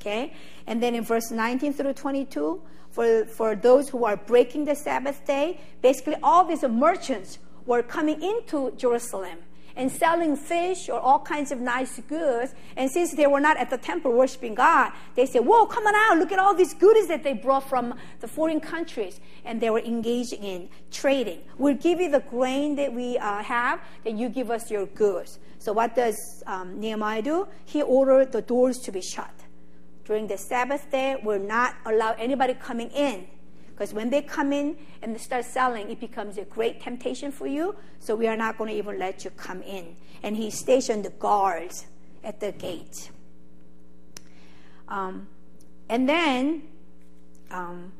[0.00, 0.34] Okay?
[0.66, 5.24] And then in verse 19 through 22, for, for those who are breaking the Sabbath
[5.24, 9.38] day, basically all these merchants were coming into Jerusalem
[9.78, 12.52] and selling fish or all kinds of nice goods.
[12.76, 15.94] And since they were not at the temple worshiping God, they said, Whoa, come on
[15.94, 19.20] out, look at all these goodies that they brought from the foreign countries.
[19.44, 21.40] And they were engaging in trading.
[21.56, 25.38] We'll give you the grain that we uh, have, then you give us your goods.
[25.60, 27.48] So, what does um, Nehemiah do?
[27.64, 29.30] He ordered the doors to be shut.
[30.04, 33.26] During the Sabbath day, we're not allow anybody coming in
[33.78, 37.46] because when they come in and they start selling, it becomes a great temptation for
[37.46, 37.76] you.
[38.00, 39.94] So we are not going to even let you come in.
[40.24, 41.86] And he stationed the guards
[42.24, 43.12] at the gate.
[44.88, 45.28] Um,
[45.88, 46.62] and then
[47.52, 47.92] um,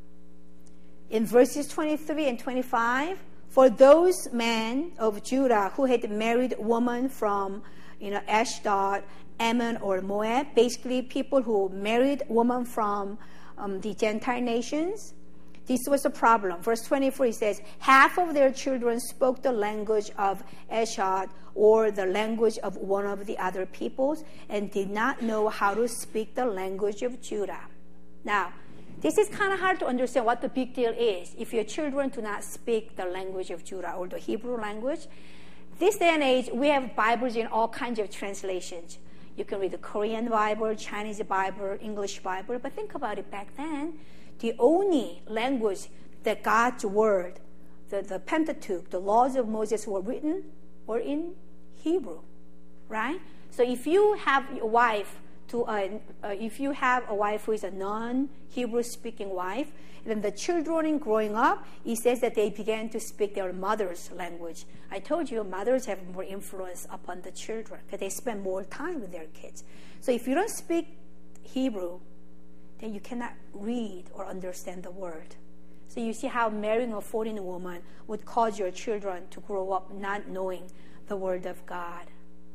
[1.10, 3.16] in verses 23 and 25,
[3.48, 7.62] for those men of Judah who had married women from
[8.00, 9.04] you know Ashdod,
[9.38, 13.16] Ammon, or Moab, basically people who married women from
[13.56, 15.14] um, the Gentile nations,
[15.68, 16.60] this was a problem.
[16.62, 22.06] Verse 24 he says, Half of their children spoke the language of Ashdod or the
[22.06, 26.46] language of one of the other peoples and did not know how to speak the
[26.46, 27.60] language of Judah.
[28.24, 28.52] Now,
[29.02, 32.08] this is kind of hard to understand what the big deal is if your children
[32.08, 35.06] do not speak the language of Judah or the Hebrew language.
[35.78, 38.98] This day and age, we have Bibles in all kinds of translations.
[39.36, 43.54] You can read the Korean Bible, Chinese Bible, English Bible, but think about it back
[43.56, 43.98] then
[44.38, 45.88] the only language
[46.22, 47.40] that God's word,
[47.90, 50.44] the, the Pentateuch, the laws of Moses were written
[50.86, 51.34] were in
[51.76, 52.20] Hebrew,
[52.88, 53.20] right?
[53.50, 57.52] So if you have a wife to a, uh, if you have a wife who
[57.52, 59.72] is a non-Hebrew speaking wife,
[60.04, 64.64] then the children growing up, it says that they began to speak their mother's language.
[64.90, 69.00] I told you mothers have more influence upon the children because they spend more time
[69.00, 69.64] with their kids.
[70.00, 70.96] So if you don't speak
[71.42, 72.00] Hebrew,
[72.78, 75.34] then you cannot read or understand the word.
[75.88, 79.92] So you see how marrying a foreign woman would cause your children to grow up
[79.92, 80.70] not knowing
[81.08, 82.06] the word of God,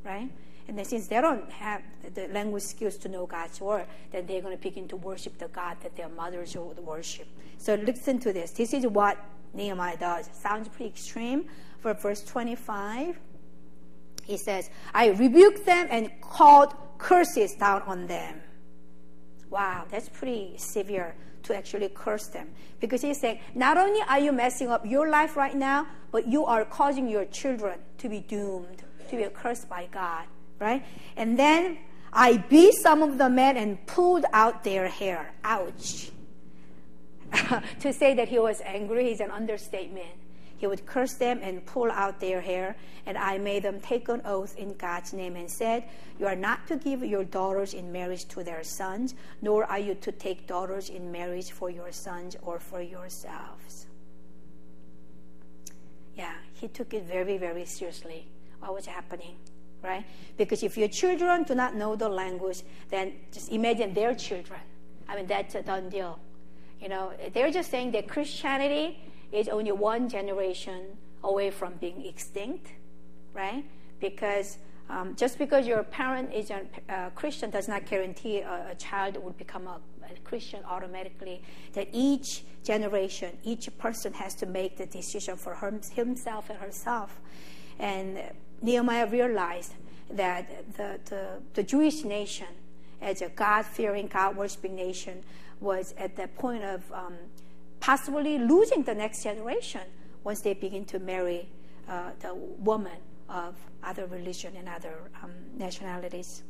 [0.03, 0.29] right?
[0.67, 1.81] And then since they don't have
[2.13, 5.47] the language skills to know God's word, then they're going to begin to worship the
[5.49, 7.27] God that their mothers would worship.
[7.57, 8.51] So listen to this.
[8.51, 9.17] This is what
[9.53, 10.29] Nehemiah does.
[10.33, 11.45] Sounds pretty extreme.
[11.79, 13.19] For verse 25,
[14.23, 18.41] he says, I rebuked them and called curses down on them.
[19.53, 21.13] Wow, that's pretty severe
[21.43, 22.49] to actually curse them.
[22.79, 26.43] Because he's saying, not only are you messing up your life right now, but you
[26.43, 30.25] are causing your children to be doomed, to be cursed by God,
[30.57, 30.83] right?
[31.15, 31.77] And then
[32.11, 35.31] I beat some of the men and pulled out their hair.
[35.43, 36.09] Ouch.
[37.79, 40.17] to say that he was angry is an understatement.
[40.63, 42.77] He would curse them and pull out their hair.
[43.05, 45.83] And I made them take an oath in God's name and said,
[46.17, 49.93] You are not to give your daughters in marriage to their sons, nor are you
[49.95, 53.87] to take daughters in marriage for your sons or for yourselves.
[56.15, 58.25] Yeah, he took it very, very seriously.
[58.61, 59.35] What was happening?
[59.81, 60.05] Right?
[60.37, 64.61] Because if your children do not know the language, then just imagine their children.
[65.09, 66.19] I mean, that's a done deal.
[66.79, 68.97] You know, they're just saying that Christianity
[69.33, 72.71] is only one generation away from being extinct,
[73.33, 73.65] right?
[73.99, 74.59] Because
[74.89, 79.17] um, just because your parent is a uh, Christian does not guarantee a, a child
[79.17, 81.41] would become a, a, Christian automatically.
[81.73, 87.19] That each generation, each person has to make the decision for her, himself and herself.
[87.79, 88.21] And
[88.61, 89.73] Nehemiah realized
[90.11, 92.47] that the, the, the Jewish nation,
[93.01, 95.23] as a God fearing, God worshiping nation,
[95.59, 97.15] was at the point of um,
[97.83, 99.81] possibly losing the next generation
[100.23, 101.49] once they begin to marry
[101.89, 106.43] uh, the woman of other religion and other um, nationalities.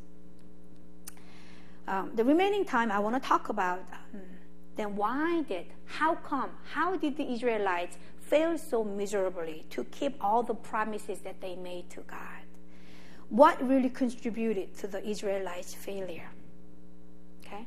[1.88, 4.20] Um, the remaining time, I want to talk about um,
[4.76, 10.44] then why did, how come, how did the Israelites fail so miserably to keep all
[10.44, 12.44] the promises that they made to God?
[13.28, 16.30] What really contributed to the Israelites' failure?
[17.44, 17.66] Okay,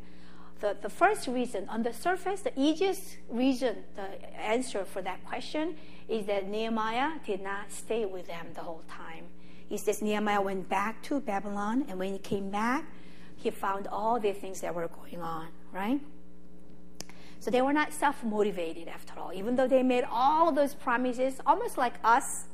[0.59, 5.75] the, the first reason, on the surface, the easiest reason, the answer for that question
[6.07, 9.25] is that Nehemiah did not stay with them the whole time.
[9.69, 12.85] He says Nehemiah went back to Babylon, and when he came back,
[13.35, 15.99] he found all the things that were going on, right?
[17.39, 21.39] So they were not self motivated after all, even though they made all those promises,
[21.45, 22.45] almost like us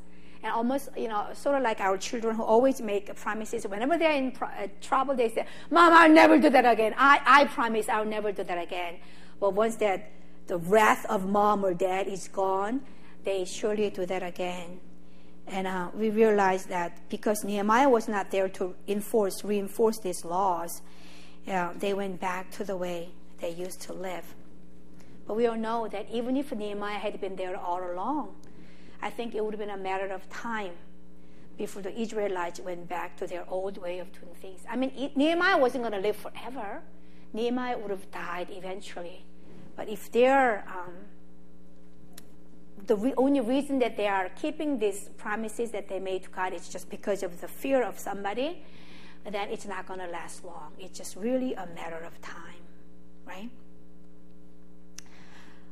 [0.43, 3.65] and almost, you know, sort of like our children who always make promises.
[3.65, 6.93] Whenever they're in uh, trouble, they say, Mom, I'll never do that again.
[6.97, 8.97] I, I promise I'll never do that again.
[9.39, 10.11] But once that
[10.47, 12.81] the wrath of mom or dad is gone,
[13.23, 14.81] they surely do that again.
[15.47, 20.81] And uh, we realize that because Nehemiah was not there to enforce, reinforce these laws,
[21.45, 24.35] they went back to the way they used to live.
[25.25, 28.35] But we all know that even if Nehemiah had been there all along,
[29.03, 30.71] I think it would have been a matter of time
[31.57, 34.61] before the Israelites went back to their old way of doing things.
[34.69, 36.81] I mean, Nehemiah wasn't going to live forever.
[37.33, 39.25] Nehemiah would have died eventually.
[39.75, 40.93] But if they're um,
[42.87, 46.53] the re- only reason that they are keeping these promises that they made to God
[46.53, 48.63] is just because of the fear of somebody,
[49.29, 50.71] then it's not going to last long.
[50.79, 52.63] It's just really a matter of time,
[53.25, 53.49] right?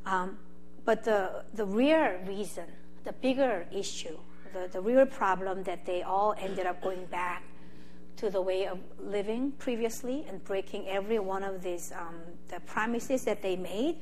[0.06, 0.38] Um,
[0.84, 2.66] but the, the real reason
[3.04, 4.18] the bigger issue,
[4.54, 7.44] the, the real problem that they all ended up going back
[8.18, 12.16] to the way of living previously and breaking every one of these um,
[12.50, 13.96] the promises that they made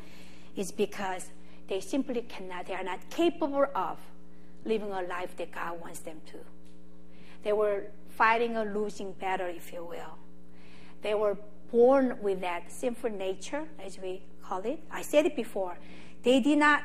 [0.55, 1.29] is because
[1.67, 3.97] they simply cannot, they are not capable of
[4.65, 6.37] living a life that God wants them to.
[7.43, 10.17] They were fighting a losing battle, if you will.
[11.01, 11.37] They were
[11.71, 14.81] born with that sinful nature, as we call it.
[14.91, 15.77] I said it before.
[16.23, 16.83] They did not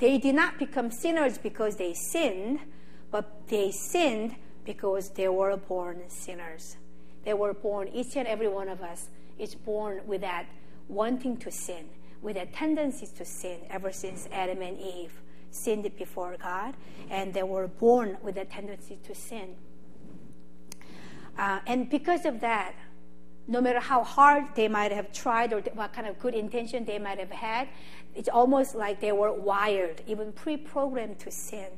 [0.00, 2.58] they did not become sinners because they sinned,
[3.10, 4.34] but they sinned
[4.64, 6.76] because they were born sinners.
[7.24, 10.46] They were born, each and every one of us is born with that
[10.88, 11.86] wanting to sin,
[12.22, 15.12] with that tendency to sin ever since Adam and Eve
[15.50, 16.74] sinned before God,
[17.10, 19.56] and they were born with a tendency to sin.
[21.36, 22.74] Uh, and because of that,
[23.48, 26.98] no matter how hard they might have tried or what kind of good intention they
[26.98, 27.68] might have had,
[28.14, 31.68] it's almost like they were wired, even pre programmed to sin.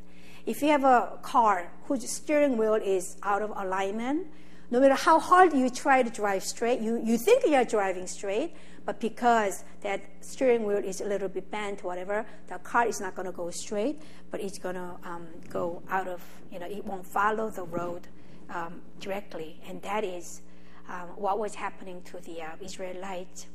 [0.45, 4.27] If you have a car whose steering wheel is out of alignment,
[4.71, 8.57] no matter how hard you try to drive straight, you, you think you're driving straight,
[8.85, 13.15] but because that steering wheel is a little bit bent, whatever, the car is not
[13.15, 16.85] going to go straight, but it's going to um, go out of, you know, it
[16.85, 18.09] won't follow the road
[18.51, 19.61] um, directly.
[19.69, 20.41] And that is
[20.89, 23.47] um, what was happening to the uh, Israelites.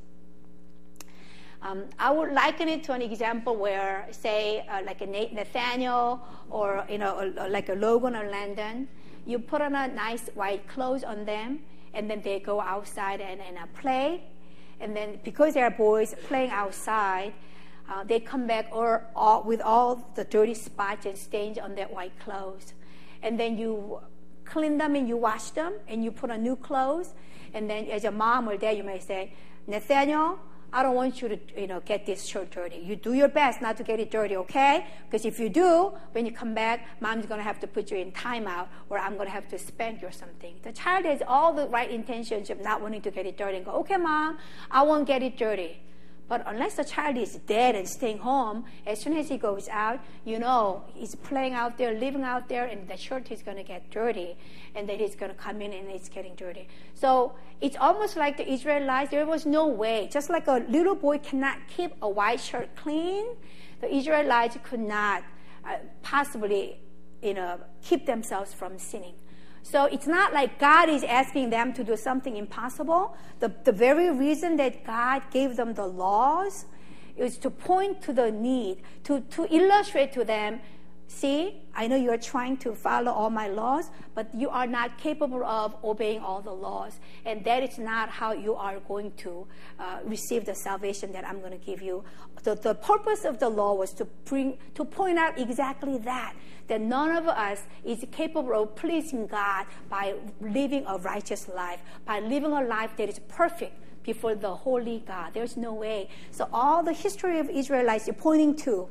[1.61, 6.85] Um, I would liken it to an example where, say, uh, like a Nathaniel or
[6.89, 8.87] you know, a, like a Logan or Landon,
[9.25, 11.59] you put on a nice white clothes on them,
[11.93, 14.23] and then they go outside and, and uh, play,
[14.79, 17.33] and then because they are boys playing outside,
[17.89, 21.87] uh, they come back or, or with all the dirty spots and stains on their
[21.87, 22.73] white clothes,
[23.23, 23.99] and then you
[24.45, 27.13] clean them and you wash them and you put on new clothes,
[27.53, 29.33] and then as a mom or dad, you may say,
[29.65, 30.39] Nathaniel,
[30.73, 32.77] I don't want you to, you know, get this shirt dirty.
[32.77, 34.85] You do your best not to get it dirty, okay?
[35.05, 38.11] Because if you do, when you come back, mom's to have to put you in
[38.11, 40.55] timeout or I'm to have to spank you or something.
[40.63, 43.65] The child has all the right intentions of not wanting to get it dirty and
[43.65, 44.37] go, okay, mom,
[44.69, 45.79] I won't get it dirty.
[46.29, 49.99] But unless the child is dead and staying home, as soon as he goes out,
[50.25, 53.63] you know, he's playing out there, living out there, and the shirt is going to
[53.63, 54.35] get dirty.
[54.75, 56.67] And then he's going to come in and it's getting dirty.
[56.95, 60.09] So it's almost like the Israelites, there was no way.
[60.11, 63.25] Just like a little boy cannot keep a white shirt clean,
[63.79, 65.23] the Israelites could not
[65.65, 66.81] uh, possibly,
[67.21, 69.15] you know, keep themselves from sinning.
[69.69, 73.17] So it's not like God is asking them to do something impossible.
[73.39, 76.65] The, the very reason that God gave them the laws
[77.17, 80.61] is to point to the need, to, to illustrate to them
[81.09, 84.97] See, I know you are trying to follow all my laws, but you are not
[84.97, 86.99] capable of obeying all the laws.
[87.25, 89.47] And that is not how you are going to
[89.79, 92.03] uh, receive the salvation that I'm going to give you.
[92.43, 96.35] The, the purpose of the law was to bring, to point out exactly that,
[96.67, 102.19] that none of us is capable of pleasing God by living a righteous life, by
[102.19, 105.33] living a life that is perfect before the holy God.
[105.33, 106.09] There's no way.
[106.31, 108.89] So all the history of Israelites is pointing to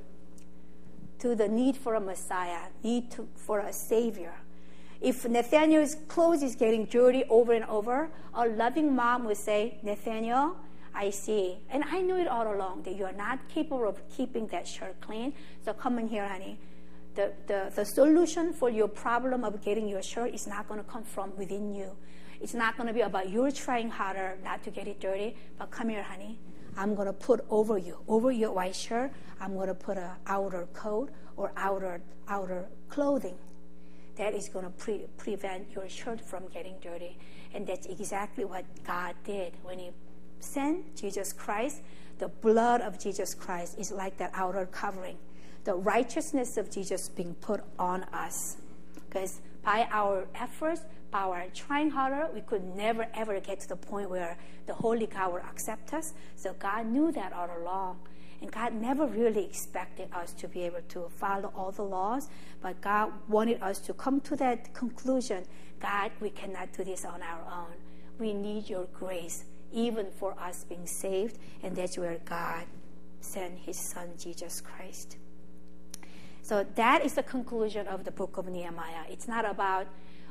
[1.18, 4.34] to the need for a Messiah, need to, for a Savior.
[5.00, 10.56] If Nathaniel's clothes is getting dirty over and over, a loving mom would say, Nathaniel,
[10.94, 11.58] I see.
[11.68, 14.98] And I knew it all along that you are not capable of keeping that shirt
[15.02, 15.34] clean.
[15.64, 16.58] So come in here, honey.
[17.14, 20.90] The, the, the solution for your problem of getting your shirt is not going to
[20.90, 21.90] come from within you.
[22.40, 25.70] It's not going to be about you trying harder not to get it dirty, but
[25.70, 26.38] come here, honey.
[26.77, 30.11] I'm going to put over you, over your white shirt, I'm going to put an
[30.27, 33.37] outer coat or outer outer clothing
[34.16, 37.18] that is going to pre- prevent your shirt from getting dirty.
[37.55, 39.91] And that's exactly what God did when He
[40.41, 41.83] sent Jesus Christ.
[42.18, 45.18] The blood of Jesus Christ is like that outer covering,
[45.64, 48.57] the righteousness of Jesus being put on us.
[48.95, 53.76] Because by our efforts, by our trying harder, we could never ever get to the
[53.76, 54.36] point where
[54.66, 56.14] the Holy God would accept us.
[56.34, 57.98] So God knew that all along.
[58.40, 62.28] And God never really expected us to be able to follow all the laws,
[62.61, 65.46] but God wanted us to come to that conclusion
[65.80, 67.74] God, we cannot do this on our own.
[68.18, 71.38] We need your grace, even for us being saved.
[71.62, 72.64] And that's where God
[73.20, 75.18] sent his son, Jesus Christ.
[76.42, 79.04] So that is the conclusion of the book of Nehemiah.
[79.11, 79.86] It's not about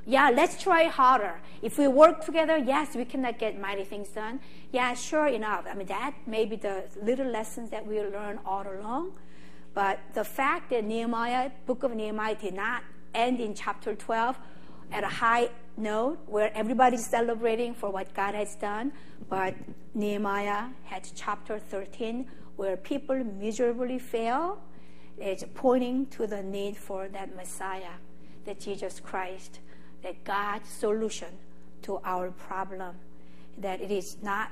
[0.06, 1.42] yeah, let's try harder.
[1.62, 4.40] If we work together, yes, we cannot get mighty things done.
[4.72, 5.66] Yeah, sure enough.
[5.70, 9.14] I mean, that may be the little lessons that we learn all along.
[9.74, 12.84] But the fact that Nehemiah, book of Nehemiah, did not
[13.14, 14.38] end in chapter 12
[14.92, 18.94] at a high note where everybody's celebrating for what God has done,
[19.30, 19.56] but
[19.94, 24.62] Nehemiah had chapter 13 where people miserably fail.
[25.18, 27.98] It's pointing to the need for that Messiah,
[28.46, 29.60] that Jesus Christ
[30.06, 31.30] that God's solution
[31.82, 32.96] to our problem,
[33.58, 34.52] that it is not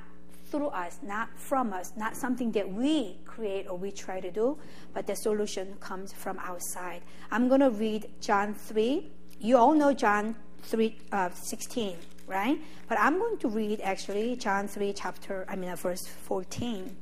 [0.50, 4.58] through us, not from us, not something that we create or we try to do,
[4.96, 7.02] but the solution comes from outside.
[7.30, 9.12] I'm going to read John 3.
[9.40, 12.60] You all know John 3 uh, 16, right?
[12.90, 16.96] But I'm going to read actually John 3 chapter, I mean, uh, verse 14.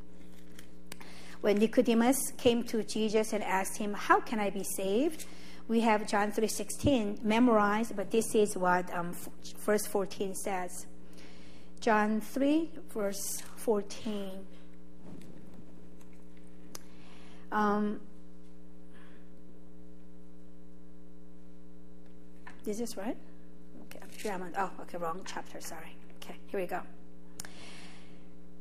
[1.39, 5.26] When Nicodemus came to Jesus and asked him, How can I be saved?
[5.68, 9.16] We have John 3.16 memorized, but this is what um,
[9.66, 10.86] verse 14 says.
[11.80, 14.32] John 3, verse 14.
[17.51, 17.99] Um,
[22.66, 23.18] is this right?
[23.84, 25.95] Okay, I'm sure I'm on, oh, okay, wrong chapter, sorry.
[26.18, 26.82] Okay, here we go.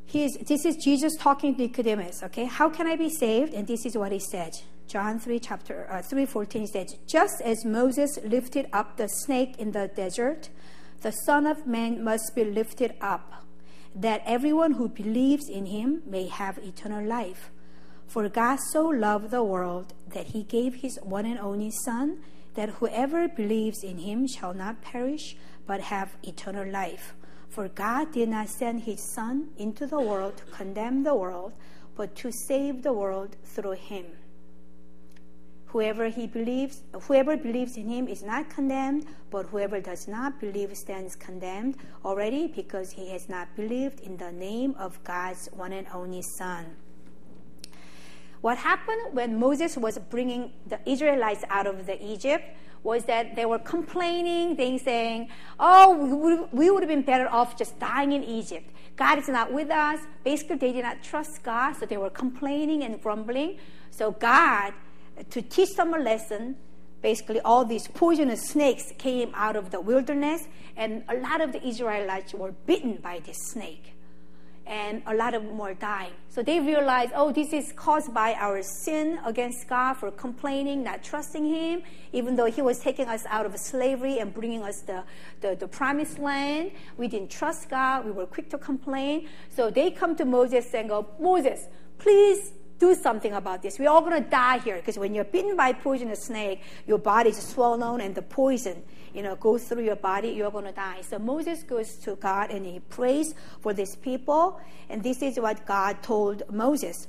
[0.06, 2.46] He's, this is Jesus talking to Nicodemus, okay?
[2.46, 3.54] How can I be saved?
[3.54, 4.54] And this is what he said.
[4.90, 9.86] John 3 chapter uh, 3:14 says, "Just as Moses lifted up the snake in the
[9.86, 10.48] desert,
[11.02, 13.44] the Son of Man must be lifted up,
[13.94, 17.52] that everyone who believes in him may have eternal life.
[18.08, 22.18] For God so loved the world that he gave his one and only Son,
[22.54, 25.36] that whoever believes in him shall not perish,
[25.68, 27.14] but have eternal life.
[27.48, 31.52] For God did not send his Son into the world to condemn the world,
[31.94, 34.19] but to save the world through him."
[35.72, 40.76] Whoever he believes, whoever believes in him is not condemned, but whoever does not believe
[40.76, 45.86] stands condemned already because he has not believed in the name of God's one and
[45.94, 46.74] only Son.
[48.40, 52.44] What happened when Moses was bringing the Israelites out of the Egypt
[52.82, 55.28] was that they were complaining, they saying,
[55.60, 58.68] "Oh, we would, we would have been better off just dying in Egypt.
[58.96, 62.82] God is not with us." Basically, they did not trust God, so they were complaining
[62.82, 63.58] and grumbling.
[63.90, 64.72] So God
[65.30, 66.56] to teach them a lesson.
[67.02, 70.46] Basically, all these poisonous snakes came out of the wilderness,
[70.76, 73.94] and a lot of the Israelites were bitten by this snake.
[74.70, 76.12] and a lot of more dying.
[76.28, 81.02] So they realized, oh, this is caused by our sin against God for complaining, not
[81.02, 85.02] trusting Him, even though He was taking us out of slavery and bringing us the,
[85.40, 86.70] the, the promised land.
[86.96, 88.04] We didn't trust God.
[88.04, 89.28] We were quick to complain.
[89.48, 91.66] So they come to Moses and go, Moses,
[91.98, 93.78] please do something about this.
[93.78, 96.98] We're all going to die here because when you're bitten by a poisonous snake, your
[96.98, 98.82] body is swollen and the poison
[99.14, 101.00] you know, goes through your body, you're going to die.
[101.02, 104.60] So Moses goes to God and he prays for these people.
[104.88, 107.08] And this is what God told Moses.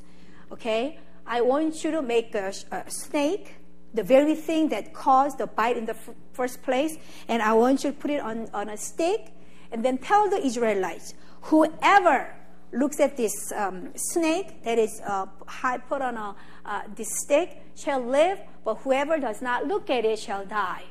[0.52, 1.00] Okay?
[1.26, 3.56] I want you to make a, a snake,
[3.94, 6.98] the very thing that caused the bite in the f- first place,
[7.28, 9.32] and I want you to put it on, on a stick,
[9.72, 11.14] and then tell the Israelites,
[11.44, 12.34] whoever
[12.74, 15.26] looks at this um, snake that is uh,
[15.90, 20.20] put on a, uh, this stick shall live, but whoever does not look at it
[20.20, 20.84] shall die.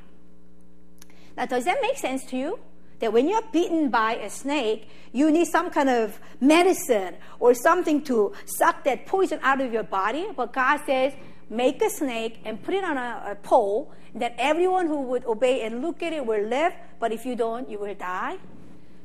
[1.37, 2.59] Now, does that make sense to you?
[2.99, 8.03] That when you're bitten by a snake, you need some kind of medicine or something
[8.05, 10.26] to suck that poison out of your body.
[10.37, 11.14] But God says,
[11.49, 15.62] make a snake and put it on a, a pole that everyone who would obey
[15.62, 18.37] and look at it will live, but if you don't, you will die.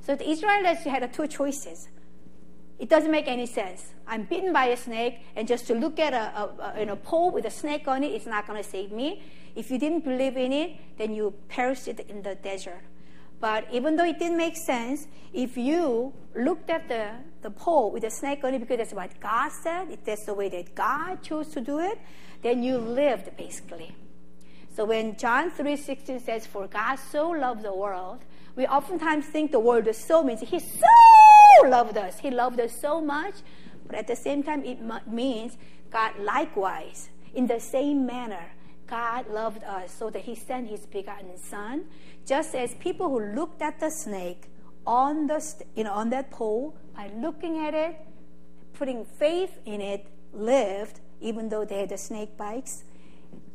[0.06, 1.88] So the Israelites had two choices.
[2.78, 3.94] It doesn't make any sense.
[4.06, 7.32] I'm bitten by a snake, and just to look at a, a, a, a pole
[7.32, 9.24] with a snake on it, it is not going to save me.
[9.56, 12.82] If you didn't believe in it, then you perished in the desert.
[13.40, 17.12] But even though it didn't make sense, if you looked at the,
[17.42, 20.34] the pole with a snake on it because that's what God said, if that's the
[20.34, 22.00] way that God chose to do it,
[22.42, 23.96] then you lived basically.
[24.76, 28.20] So when John 3.16 says, For God so loved the world,
[28.56, 30.88] we oftentimes think the word so means he so
[31.66, 32.20] loved us.
[32.20, 33.36] He loved us so much.
[33.88, 35.58] But at the same time, it means
[35.92, 38.52] God likewise, in the same manner,
[38.88, 41.86] God loved us so that He sent His begotten Son,
[42.26, 44.50] just as people who looked at the snake
[44.86, 45.44] on the
[45.76, 48.00] you know on that pole by looking at it,
[48.74, 52.84] putting faith in it, lived even though they had the snake bites.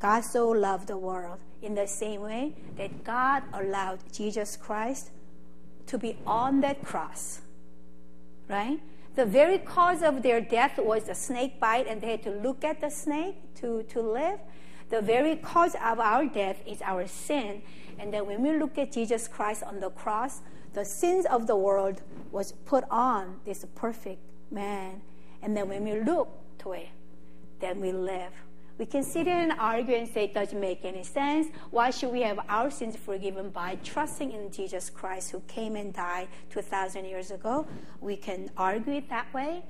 [0.01, 5.11] God so loved the world in the same way that God allowed Jesus Christ
[5.87, 7.43] to be on that cross.
[8.49, 8.81] Right?
[9.15, 12.65] The very cause of their death was a snake bite, and they had to look
[12.65, 14.41] at the snake to, to live.
[14.89, 17.63] The very cause of our death is our sin.
[17.99, 20.41] And then when we look at Jesus Christ on the cross,
[20.73, 24.21] the sins of the world was put on this perfect
[24.51, 25.03] man.
[25.43, 26.29] And then when we look
[26.61, 26.89] to it,
[27.61, 28.33] then we live.
[28.81, 31.49] We can sit here and argue and say it doesn't make any sense.
[31.71, 35.93] Why should we have our sins forgiven by trusting in Jesus Christ who came and
[35.93, 37.67] died 2,000 years ago?
[38.01, 39.65] We can argue it that way.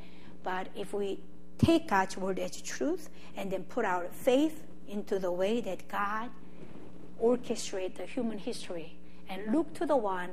[0.44, 1.18] But if we
[1.58, 6.30] take God's word as truth and then put our faith into the way that God
[7.18, 8.96] orchestrated the human history
[9.28, 10.30] and look to the one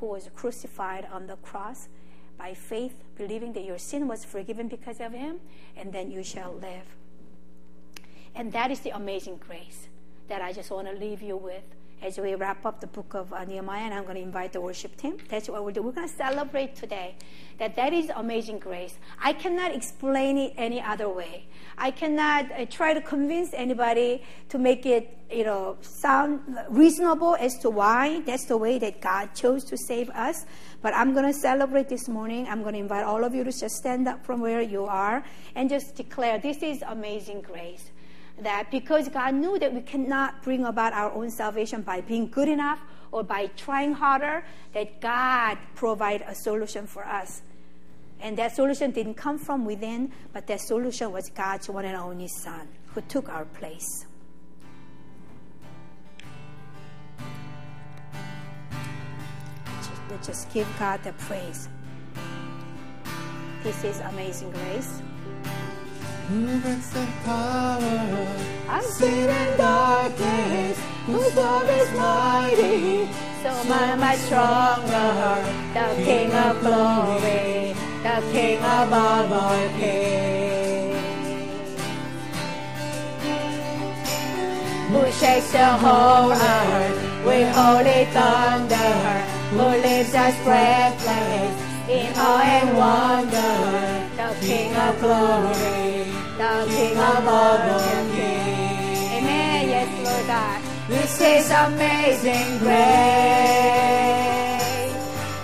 [0.00, 1.88] who was crucified on the cross
[2.36, 5.38] by faith, believing that your sin was forgiven because of him,
[5.76, 6.96] and then you shall live.
[8.36, 9.88] And that is the amazing grace
[10.28, 11.62] that I just want to leave you with
[12.02, 14.60] as we wrap up the book of uh, Nehemiah, and I'm going to invite the
[14.60, 15.16] worship team.
[15.30, 15.80] That's what we'll do.
[15.80, 17.14] We're going to celebrate today
[17.58, 18.98] that that is amazing grace.
[19.18, 21.46] I cannot explain it any other way.
[21.78, 27.58] I cannot uh, try to convince anybody to make it, you know, sound reasonable as
[27.60, 30.44] to why that's the way that God chose to save us.
[30.82, 32.46] But I'm going to celebrate this morning.
[32.46, 35.24] I'm going to invite all of you to just stand up from where you are
[35.54, 37.90] and just declare this is amazing grace
[38.40, 42.48] that because God knew that we cannot bring about our own salvation by being good
[42.48, 42.80] enough
[43.12, 47.42] or by trying harder, that God provide a solution for us.
[48.20, 52.28] And that solution didn't come from within, but that solution was God's one and only
[52.28, 54.06] Son who took our place.
[60.08, 61.68] Let's just give God the praise.
[63.62, 65.02] This is amazing grace.
[66.28, 68.26] Who breaks the power
[68.68, 70.76] of sin and darkness?
[71.06, 73.06] Whose love is mighty,
[73.44, 75.38] so much, much stronger.
[75.72, 80.96] The King of glory, the King above all kings.
[84.90, 88.94] Who shakes the whole earth with holy thunder?
[89.54, 91.54] Who leaves us breathless
[91.88, 93.46] in awe and wonder?
[94.16, 95.95] The King of glory
[96.36, 97.78] the King of all the
[98.12, 99.00] kings.
[99.16, 99.68] Amen.
[99.68, 100.60] Yes, Lord God.
[100.88, 102.76] This is amazing grace.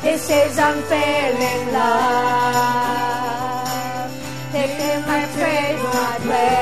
[0.02, 2.92] This is unfailing love.
[4.52, 6.52] Taking my praise, my praise.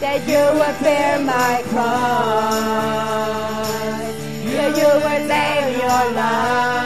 [0.00, 2.70] That you would bear my cross.
[4.54, 6.79] That you would lay your life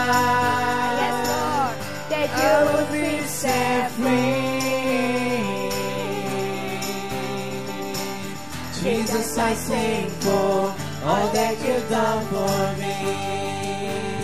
[9.44, 10.74] I sing for
[11.04, 12.96] all that you've done for me.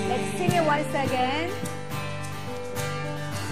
[0.08, 1.50] Let's sing it once again.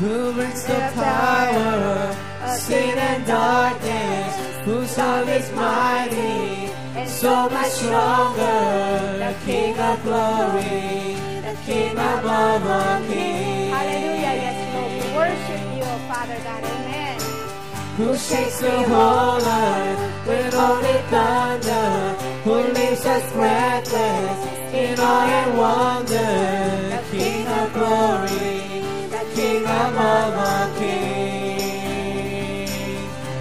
[0.01, 4.65] Who brings the power of sin and darkness?
[4.65, 8.61] Whose love is mighty and so much stronger?
[9.25, 13.75] The King of glory, the King above all kings.
[13.77, 14.35] Hallelujah.
[14.45, 14.93] Yes, Lord.
[15.05, 16.65] We worship you, Father God.
[16.65, 16.88] Amen.
[17.99, 22.15] Who shakes the whole earth with only thunder?
[22.45, 24.39] Who leaves us breathless
[24.73, 26.33] in awe and wonder?
[26.95, 28.63] The King of glory,
[29.11, 31.11] the King above all kings.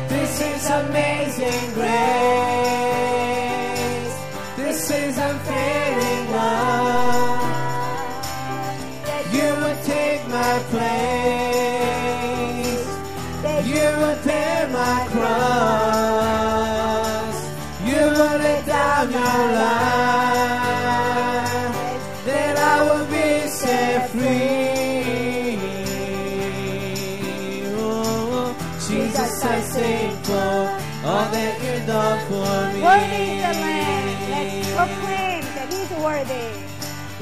[0.10, 1.97] This is amazing grace.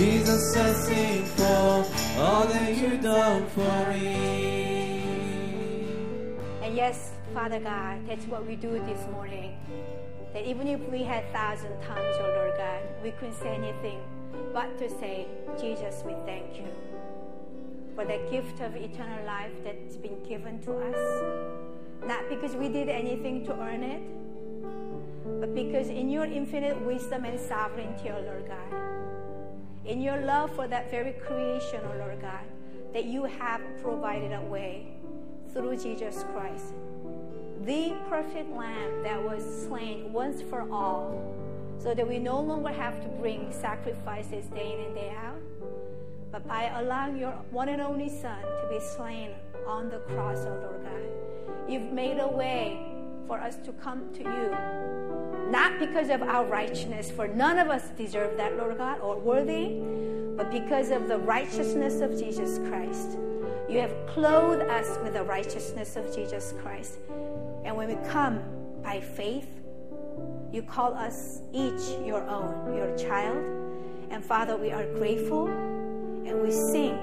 [0.00, 1.84] Jesus, I sing for
[2.18, 4.99] all that you've done for me.
[6.70, 9.58] And yes, Father God, that's what we do this morning.
[10.32, 13.98] That even if we had thousand tongues, oh Lord God, we couldn't say anything
[14.52, 15.26] but to say,
[15.60, 16.68] Jesus, we thank you
[17.96, 21.24] for the gift of eternal life that's been given to us.
[22.06, 27.40] Not because we did anything to earn it, but because in your infinite wisdom and
[27.40, 28.80] sovereignty, oh Lord God,
[29.84, 32.44] in your love for that very creation, oh Lord God,
[32.92, 34.99] that you have provided a way
[35.52, 36.74] through Jesus Christ,
[37.64, 41.34] the perfect Lamb that was slain once for all,
[41.78, 45.40] so that we no longer have to bring sacrifices day in and day out,
[46.30, 49.30] but by allowing your one and only Son to be slain
[49.66, 52.86] on the cross, oh Lord God, you've made a way
[53.26, 54.90] for us to come to you
[55.50, 59.80] not because of our righteousness, for none of us deserve that, Lord God, or worthy,
[60.36, 63.18] but because of the righteousness of Jesus Christ.
[63.70, 66.98] You have clothed us with the righteousness of Jesus Christ.
[67.64, 68.42] And when we come
[68.82, 69.46] by faith,
[70.52, 73.38] you call us each your own, your child.
[74.10, 76.98] And Father, we are grateful and we sing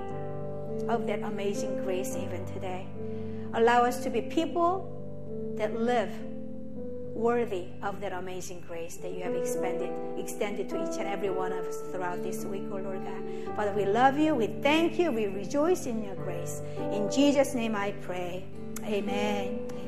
[0.90, 2.86] of that amazing grace even today.
[3.54, 4.92] Allow us to be people
[5.56, 6.12] that live
[7.18, 11.52] worthy of that amazing grace that you have expanded, extended to each and every one
[11.52, 13.56] of us throughout this week, oh Lord God.
[13.56, 16.62] Father, we love you, we thank you, we rejoice in your grace.
[16.92, 18.46] In Jesus' name I pray.
[18.84, 19.78] Amen.